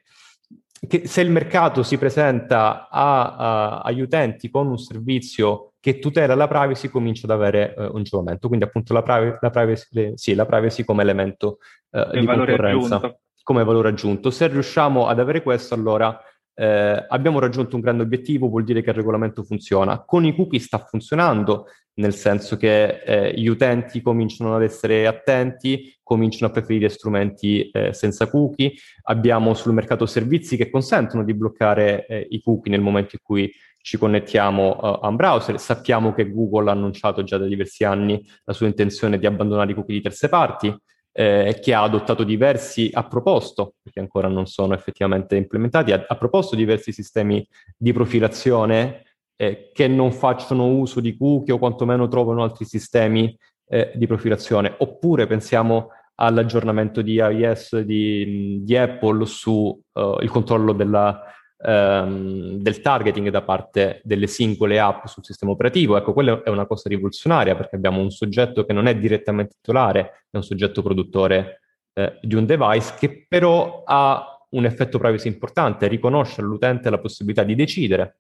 che 0.88 1.06
se 1.06 1.20
il 1.20 1.30
mercato 1.30 1.84
si 1.84 1.96
presenta 1.96 2.88
a, 2.90 3.36
a, 3.36 3.80
agli 3.82 4.00
utenti 4.00 4.50
con 4.50 4.66
un 4.66 4.78
servizio 4.78 5.71
che 5.83 5.99
tutela 5.99 6.37
la 6.37 6.47
privacy 6.47 6.88
comincia 6.88 7.27
ad 7.27 7.33
avere 7.33 7.75
uh, 7.77 7.90
un 7.92 8.05
giovamento. 8.05 8.47
Quindi 8.47 8.64
appunto 8.64 8.92
la, 8.92 9.03
privacy, 9.03 9.38
la, 9.40 9.51
privacy, 9.51 9.87
le, 9.90 10.12
sì, 10.14 10.35
la 10.35 10.47
privacy 10.47 10.85
come 10.85 11.03
elemento 11.03 11.59
uh, 11.90 12.16
di 12.16 12.25
concorrenza, 12.25 12.97
aggiunto. 12.99 13.21
come 13.42 13.64
valore 13.64 13.88
aggiunto. 13.88 14.31
Se 14.31 14.47
riusciamo 14.47 15.09
ad 15.09 15.18
avere 15.18 15.42
questo, 15.42 15.75
allora 15.75 16.16
eh, 16.55 17.05
abbiamo 17.09 17.40
raggiunto 17.40 17.75
un 17.75 17.83
grande 17.83 18.05
obiettivo, 18.05 18.49
vuol 18.49 18.62
dire 18.62 18.81
che 18.81 18.90
il 18.90 18.97
regolamento 18.97 19.42
funziona. 19.42 20.05
Con 20.05 20.25
i 20.25 20.37
cookie 20.37 20.61
sta 20.61 20.79
funzionando, 20.79 21.66
nel 21.95 22.14
senso 22.14 22.57
che 22.57 23.03
eh, 23.05 23.35
gli 23.35 23.49
utenti 23.49 24.01
cominciano 24.01 24.55
ad 24.55 24.62
essere 24.62 25.09
attenti, 25.09 25.99
cominciano 26.01 26.47
a 26.47 26.53
preferire 26.53 26.88
strumenti 26.90 27.68
eh, 27.71 27.92
senza 27.92 28.29
cookie. 28.29 28.75
Abbiamo 29.07 29.53
sul 29.55 29.73
mercato 29.73 30.07
servizi 30.07 30.57
che 30.57 30.70
consentono 30.70 31.24
di 31.24 31.35
bloccare 31.35 32.07
eh, 32.07 32.26
i 32.30 32.41
cookie 32.41 32.70
nel 32.70 32.80
momento 32.83 33.16
in 33.16 33.20
cui 33.20 33.53
ci 33.83 33.99
connettiamo 33.99 34.78
uh, 34.80 34.99
a 35.03 35.09
un 35.09 35.16
browser. 35.16 35.61
Sappiamo 35.61 36.14
che 36.14 36.30
Google 36.30 36.70
ha 36.70 36.72
annunciato 36.72 37.22
già 37.22 37.37
da 37.37 37.47
diversi 37.47 37.85
anni 37.85 38.24
la 38.45 38.53
sua 38.53 38.66
intenzione 38.66 39.18
di 39.18 39.26
abbandonare 39.26 39.72
i 39.72 39.74
cookie 39.74 39.97
di 39.97 40.03
terze 40.03 40.28
parti 40.28 40.74
eh, 41.12 41.49
e 41.49 41.61
che 41.61 41.74
ha 41.74 41.83
adottato 41.83 42.24
diversi, 42.24 42.91
ha 42.93 43.07
proposto, 43.07 43.74
perché 43.83 44.01
ancora 44.01 44.28
non 44.28 44.47
sono 44.47 44.72
effettivamente 44.74 45.37
implementati, 45.37 45.93
ha, 45.93 46.05
ha 46.07 46.16
proposto 46.16 46.57
diversi 46.57 46.93
sistemi 46.93 47.47
di 47.76 47.93
profilazione 47.93 49.03
eh, 49.37 49.70
che 49.72 49.89
non 49.89 50.12
facciano 50.12 50.68
uso 50.68 51.01
di 51.01 51.16
cookie 51.16 51.53
o 51.53 51.59
quantomeno 51.59 52.09
trovano 52.09 52.43
altri 52.43 52.64
sistemi 52.64 53.37
eh, 53.68 53.93
di 53.95 54.07
profilazione. 54.07 54.74
Oppure 54.78 55.26
pensiamo 55.26 55.89
all'aggiornamento 56.14 57.03
di 57.03 57.14
iOS 57.14 57.80
di, 57.80 58.61
di 58.62 58.76
Apple 58.76 59.26
su 59.26 59.53
uh, 59.93 60.16
il 60.20 60.30
controllo 60.30 60.72
della 60.72 61.20
ehm, 61.64 62.56
del 62.56 62.80
targeting 62.80 63.28
da 63.28 63.42
parte 63.42 64.00
delle 64.04 64.26
singole 64.26 64.78
app 64.80 65.06
sul 65.06 65.24
sistema 65.24 65.52
operativo. 65.52 65.96
Ecco, 65.96 66.12
quella 66.12 66.42
è 66.42 66.48
una 66.48 66.66
cosa 66.66 66.88
rivoluzionaria 66.88 67.54
perché 67.54 67.76
abbiamo 67.76 68.00
un 68.00 68.10
soggetto 68.10 68.64
che 68.64 68.72
non 68.72 68.86
è 68.86 68.96
direttamente 68.96 69.56
titolare, 69.56 70.26
è 70.30 70.36
un 70.36 70.42
soggetto 70.42 70.82
produttore 70.82 71.60
eh, 71.94 72.18
di 72.22 72.34
un 72.34 72.46
device 72.46 72.94
che 72.98 73.26
però 73.28 73.82
ha 73.84 74.26
un 74.50 74.64
effetto 74.64 74.98
privacy 74.98 75.28
importante, 75.28 75.88
riconosce 75.88 76.40
all'utente 76.40 76.90
la 76.90 76.98
possibilità 76.98 77.42
di 77.42 77.54
decidere 77.54 78.18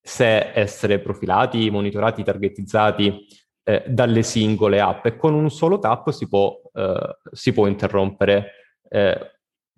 se 0.00 0.50
essere 0.52 0.98
profilati, 0.98 1.70
monitorati, 1.70 2.24
targetizzati 2.24 3.26
eh, 3.64 3.84
dalle 3.86 4.22
singole 4.22 4.80
app 4.80 5.06
e 5.06 5.16
con 5.16 5.34
un 5.34 5.48
solo 5.50 5.78
tap 5.78 6.10
si 6.10 6.28
può, 6.28 6.60
eh, 6.72 7.18
si 7.30 7.52
può 7.52 7.66
interrompere 7.66 8.50
eh, 8.88 9.30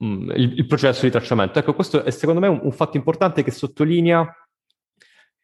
mm, 0.03 0.31
il, 0.31 0.59
il, 0.59 0.67
processo 0.67 1.05
di 1.05 1.11
tracciamento. 1.11 1.59
Ecco, 1.59 1.75
questo 1.75 2.03
è 2.03 2.11
secondo 2.11 2.41
me 2.41 2.49
un, 2.49 2.61
un 2.63 2.73
fatto 2.73 2.97
importante 2.97 3.43
che 3.43 3.51
sottolinea 3.51 4.27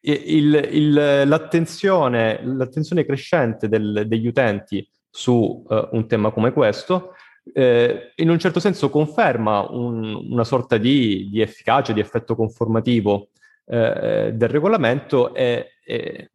il, 0.01 0.69
il, 0.71 0.93
l'attenzione, 1.27 2.41
l'attenzione, 2.43 3.05
crescente 3.05 3.67
del, 3.67 4.05
degli 4.07 4.25
utenti 4.25 4.87
su 5.09 5.63
uh, 5.67 5.89
un 5.91 6.07
tema 6.07 6.31
come 6.31 6.51
questo, 6.51 7.13
eh, 7.53 8.13
in 8.15 8.29
un 8.29 8.39
certo 8.39 8.59
senso 8.59 8.89
conferma 8.89 9.67
un, 9.69 10.13
una 10.29 10.43
sorta 10.43 10.77
di, 10.77 11.29
di, 11.29 11.41
efficacia, 11.41 11.93
di 11.93 11.99
effetto 11.99 12.35
conformativo 12.35 13.29
eh, 13.65 14.31
del 14.33 14.49
regolamento 14.49 15.33
e, 15.33 15.77
e, 15.83 16.31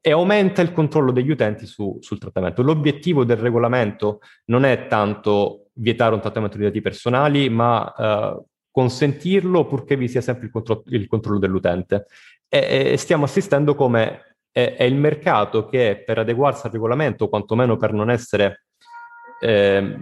e, 0.00 0.10
aumenta 0.10 0.62
il 0.62 0.72
controllo 0.72 1.12
degli 1.12 1.30
utenti 1.30 1.66
su, 1.66 1.98
sul 2.00 2.18
trattamento. 2.18 2.62
L'obiettivo 2.62 3.24
del 3.24 3.36
regolamento 3.36 4.20
non 4.46 4.64
è 4.64 4.86
tanto 4.86 5.67
vietare 5.78 6.14
un 6.14 6.20
trattamento 6.20 6.56
di 6.56 6.64
dati 6.64 6.80
personali, 6.80 7.48
ma 7.48 7.94
eh, 7.94 8.42
consentirlo 8.70 9.66
purché 9.66 9.96
vi 9.96 10.08
sia 10.08 10.20
sempre 10.20 10.46
il, 10.46 10.52
contro- 10.52 10.82
il 10.86 11.06
controllo 11.06 11.38
dell'utente. 11.38 12.06
E, 12.48 12.92
e, 12.92 12.96
stiamo 12.96 13.24
assistendo 13.24 13.74
come 13.74 14.36
è, 14.50 14.74
è 14.76 14.84
il 14.84 14.94
mercato 14.94 15.66
che 15.66 16.02
per 16.04 16.18
adeguarsi 16.18 16.66
al 16.66 16.72
regolamento, 16.72 17.28
quantomeno 17.28 17.76
per 17.76 17.92
non 17.92 18.10
essere 18.10 18.64
eh, 19.40 19.98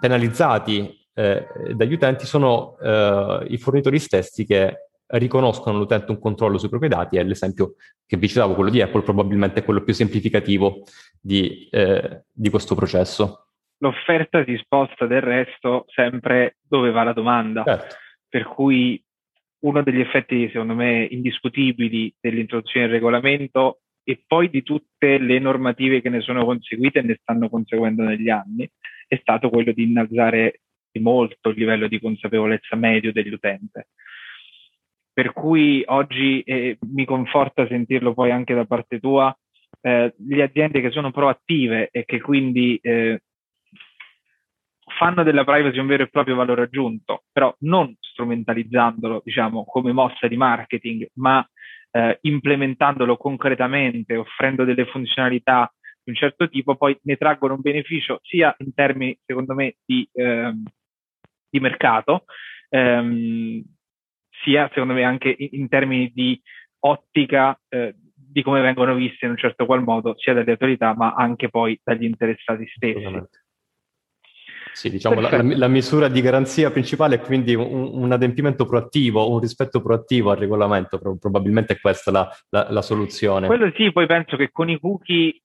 penalizzati 0.00 1.04
eh, 1.14 1.46
dagli 1.74 1.94
utenti 1.94 2.26
sono 2.26 2.76
eh, 2.78 3.46
i 3.48 3.58
fornitori 3.58 3.98
stessi 3.98 4.44
che 4.44 4.88
riconoscono 5.08 5.76
all'utente 5.76 6.10
un 6.10 6.18
controllo 6.18 6.58
sui 6.58 6.68
propri 6.68 6.88
dati 6.88 7.16
e 7.16 7.22
l'esempio 7.22 7.76
che 8.04 8.16
vi 8.16 8.28
citavo, 8.28 8.54
quello 8.54 8.70
di 8.70 8.82
Apple, 8.82 9.02
probabilmente 9.02 9.60
è 9.60 9.64
quello 9.64 9.82
più 9.82 9.94
semplificativo 9.94 10.82
di, 11.20 11.68
eh, 11.70 12.24
di 12.30 12.50
questo 12.50 12.74
processo. 12.74 13.45
L'offerta 13.78 14.44
si 14.44 14.56
sposta 14.56 15.06
del 15.06 15.20
resto 15.20 15.84
sempre 15.88 16.56
dove 16.66 16.90
va 16.90 17.02
la 17.02 17.12
domanda, 17.12 17.62
certo. 17.64 17.96
per 18.28 18.44
cui 18.44 19.02
uno 19.60 19.82
degli 19.82 20.00
effetti, 20.00 20.48
secondo 20.48 20.74
me, 20.74 21.06
indiscutibili 21.10 22.14
dell'introduzione 22.20 22.86
del 22.86 22.94
regolamento 22.94 23.80
e 24.04 24.22
poi 24.26 24.48
di 24.48 24.62
tutte 24.62 25.18
le 25.18 25.38
normative 25.38 26.00
che 26.00 26.08
ne 26.08 26.20
sono 26.20 26.44
conseguite 26.44 27.00
e 27.00 27.02
ne 27.02 27.18
stanno 27.20 27.48
conseguendo 27.48 28.04
negli 28.04 28.28
anni, 28.28 28.70
è 29.08 29.18
stato 29.20 29.50
quello 29.50 29.72
di 29.72 29.82
innalzare 29.82 30.60
di 30.92 31.00
molto 31.00 31.50
il 31.50 31.58
livello 31.58 31.88
di 31.88 32.00
consapevolezza 32.00 32.76
medio 32.76 33.12
dell'utente. 33.12 33.88
Per 35.12 35.32
cui 35.32 35.82
oggi 35.86 36.42
eh, 36.42 36.78
mi 36.92 37.04
conforta 37.04 37.66
sentirlo 37.66 38.14
poi 38.14 38.30
anche 38.30 38.54
da 38.54 38.64
parte 38.64 39.00
tua, 39.00 39.36
eh, 39.80 40.14
le 40.16 40.42
aziende 40.42 40.80
che 40.80 40.90
sono 40.90 41.10
proattive 41.10 41.88
e 41.90 42.04
che 42.04 42.20
quindi 42.20 42.78
eh, 42.82 43.22
fanno 44.96 45.22
della 45.22 45.44
privacy 45.44 45.78
un 45.78 45.86
vero 45.86 46.04
e 46.04 46.08
proprio 46.08 46.34
valore 46.34 46.62
aggiunto, 46.62 47.24
però 47.30 47.54
non 47.60 47.94
strumentalizzandolo, 48.00 49.22
diciamo, 49.24 49.64
come 49.64 49.92
mossa 49.92 50.26
di 50.26 50.36
marketing, 50.36 51.08
ma 51.14 51.46
eh, 51.90 52.18
implementandolo 52.22 53.16
concretamente, 53.16 54.16
offrendo 54.16 54.64
delle 54.64 54.86
funzionalità 54.86 55.72
di 56.02 56.10
un 56.10 56.16
certo 56.16 56.48
tipo, 56.48 56.76
poi 56.76 56.98
ne 57.02 57.16
traggono 57.16 57.54
un 57.54 57.60
beneficio 57.60 58.20
sia 58.22 58.54
in 58.58 58.72
termini, 58.74 59.18
secondo 59.24 59.54
me, 59.54 59.76
di, 59.84 60.08
ehm, 60.12 60.62
di 61.50 61.60
mercato, 61.60 62.24
ehm, 62.70 63.62
sia, 64.42 64.68
secondo 64.68 64.94
me, 64.94 65.04
anche 65.04 65.34
in, 65.36 65.48
in 65.52 65.68
termini 65.68 66.10
di 66.14 66.40
ottica 66.80 67.58
eh, 67.68 67.94
di 68.14 68.42
come 68.42 68.60
vengono 68.60 68.94
viste 68.94 69.24
in 69.24 69.32
un 69.32 69.36
certo 69.36 69.66
qual 69.66 69.82
modo, 69.82 70.14
sia 70.18 70.32
dalle 70.32 70.52
autorità, 70.52 70.94
ma 70.94 71.12
anche 71.14 71.48
poi 71.48 71.78
dagli 71.82 72.04
interessati 72.04 72.66
stessi. 72.66 73.44
Sì, 74.76 74.90
diciamo 74.90 75.22
la, 75.22 75.40
la, 75.42 75.68
misura 75.68 76.06
di 76.06 76.20
garanzia 76.20 76.70
principale 76.70 77.14
è 77.14 77.20
quindi 77.20 77.54
un, 77.54 77.92
un, 77.94 78.12
adempimento 78.12 78.66
proattivo, 78.66 79.30
un 79.32 79.38
rispetto 79.40 79.80
proattivo 79.80 80.30
al 80.30 80.36
regolamento, 80.36 80.98
probabilmente 81.18 81.72
è 81.72 81.80
questa 81.80 82.10
la, 82.10 82.28
la, 82.50 82.66
la, 82.68 82.82
soluzione. 82.82 83.46
Quello 83.46 83.72
sì, 83.74 83.90
poi 83.90 84.04
penso 84.04 84.36
che 84.36 84.50
con 84.52 84.68
i 84.68 84.78
cookie 84.78 85.40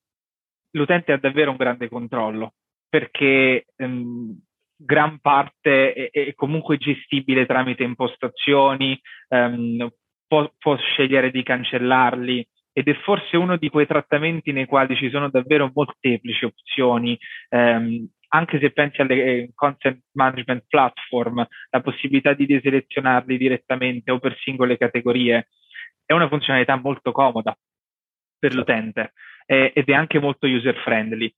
l'utente 0.71 1.13
ha 1.13 1.17
davvero 1.17 1.51
un 1.51 1.55
grande 1.55 1.87
controllo, 1.87 2.55
perché 2.89 3.67
ehm, 3.73 4.37
gran 4.75 5.19
parte 5.21 5.93
è, 5.93 6.09
è, 6.11 6.33
comunque 6.33 6.75
gestibile 6.75 7.45
tramite 7.45 7.83
impostazioni, 7.83 8.99
ehm, 9.29 9.87
può, 10.27 10.51
può 10.57 10.75
scegliere 10.75 11.31
di 11.31 11.41
cancellarli, 11.41 12.45
ed 12.73 12.89
è 12.89 12.95
forse 12.95 13.37
uno 13.37 13.55
di 13.55 13.69
quei 13.69 13.87
trattamenti 13.87 14.51
nei 14.51 14.65
quali 14.65 14.97
ci 14.97 15.09
sono 15.09 15.29
davvero 15.29 15.71
molteplici 15.73 16.43
opzioni, 16.43 17.17
ehm, 17.47 18.09
anche 18.33 18.59
se 18.59 18.71
pensi 18.71 19.01
alle 19.01 19.23
eh, 19.23 19.51
content 19.53 20.03
management 20.13 20.65
platform, 20.67 21.45
la 21.69 21.81
possibilità 21.81 22.33
di 22.33 22.45
deselezionarli 22.45 23.37
direttamente 23.37 24.11
o 24.11 24.19
per 24.19 24.37
singole 24.39 24.77
categorie, 24.77 25.49
è 26.05 26.13
una 26.13 26.27
funzionalità 26.27 26.75
molto 26.75 27.11
comoda 27.11 27.57
per 28.39 28.53
l'utente 28.53 29.13
eh, 29.45 29.71
ed 29.75 29.89
è 29.89 29.93
anche 29.93 30.19
molto 30.19 30.47
user 30.47 30.75
friendly. 30.77 31.33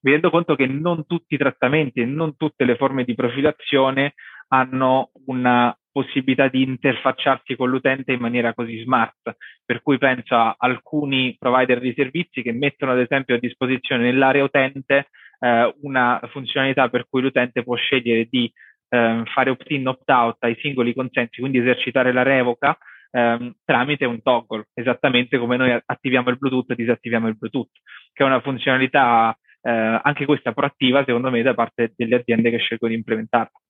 Mi 0.00 0.12
rendo 0.12 0.30
conto 0.30 0.54
che 0.54 0.66
non 0.66 1.06
tutti 1.06 1.34
i 1.34 1.38
trattamenti 1.38 2.00
e 2.00 2.04
non 2.04 2.36
tutte 2.36 2.64
le 2.64 2.76
forme 2.76 3.04
di 3.04 3.14
profilazione 3.14 4.14
hanno 4.48 5.10
una 5.26 5.76
possibilità 5.90 6.48
di 6.48 6.62
interfacciarsi 6.62 7.56
con 7.56 7.68
l'utente 7.68 8.12
in 8.12 8.20
maniera 8.20 8.54
così 8.54 8.78
smart, 8.82 9.36
per 9.64 9.82
cui 9.82 9.98
penso 9.98 10.34
a 10.34 10.54
alcuni 10.56 11.36
provider 11.38 11.80
di 11.80 11.92
servizi 11.94 12.40
che 12.40 12.52
mettono 12.52 12.92
ad 12.92 13.00
esempio 13.00 13.34
a 13.34 13.38
disposizione 13.38 14.04
nell'area 14.04 14.44
utente 14.44 15.08
eh, 15.38 15.74
una 15.82 16.20
funzionalità 16.30 16.88
per 16.88 17.06
cui 17.08 17.22
l'utente 17.22 17.62
può 17.62 17.76
scegliere 17.76 18.26
di 18.30 18.50
eh, 18.88 19.22
fare 19.26 19.50
opt-in, 19.50 19.86
opt-out 19.86 20.36
ai 20.40 20.56
singoli 20.60 20.94
consensi, 20.94 21.40
quindi 21.40 21.58
esercitare 21.58 22.12
la 22.12 22.22
revoca 22.22 22.76
ehm, 23.10 23.54
tramite 23.64 24.04
un 24.04 24.22
toggle, 24.22 24.68
esattamente 24.74 25.38
come 25.38 25.56
noi 25.56 25.78
attiviamo 25.84 26.30
il 26.30 26.38
Bluetooth 26.38 26.70
e 26.70 26.74
disattiviamo 26.74 27.28
il 27.28 27.36
Bluetooth, 27.36 27.70
che 28.12 28.22
è 28.22 28.26
una 28.26 28.40
funzionalità 28.40 29.36
eh, 29.60 30.00
anche 30.02 30.24
questa 30.24 30.52
proattiva, 30.52 31.04
secondo 31.04 31.30
me, 31.30 31.42
da 31.42 31.54
parte 31.54 31.92
delle 31.96 32.16
aziende 32.16 32.50
che 32.50 32.58
scelgono 32.58 32.92
di 32.92 32.98
implementarla. 32.98 33.60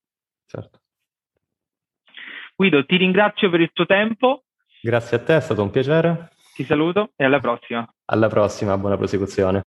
Certo. 0.46 0.80
Guido, 2.54 2.84
ti 2.84 2.96
ringrazio 2.96 3.50
per 3.50 3.60
il 3.60 3.70
tuo 3.72 3.86
tempo. 3.86 4.44
Grazie 4.80 5.16
a 5.16 5.22
te, 5.22 5.36
è 5.36 5.40
stato 5.40 5.62
un 5.62 5.70
piacere. 5.70 6.30
Ti 6.54 6.64
saluto 6.64 7.12
e 7.14 7.24
alla 7.24 7.38
prossima. 7.38 7.88
Alla 8.06 8.28
prossima, 8.28 8.76
buona 8.76 8.96
prosecuzione. 8.96 9.62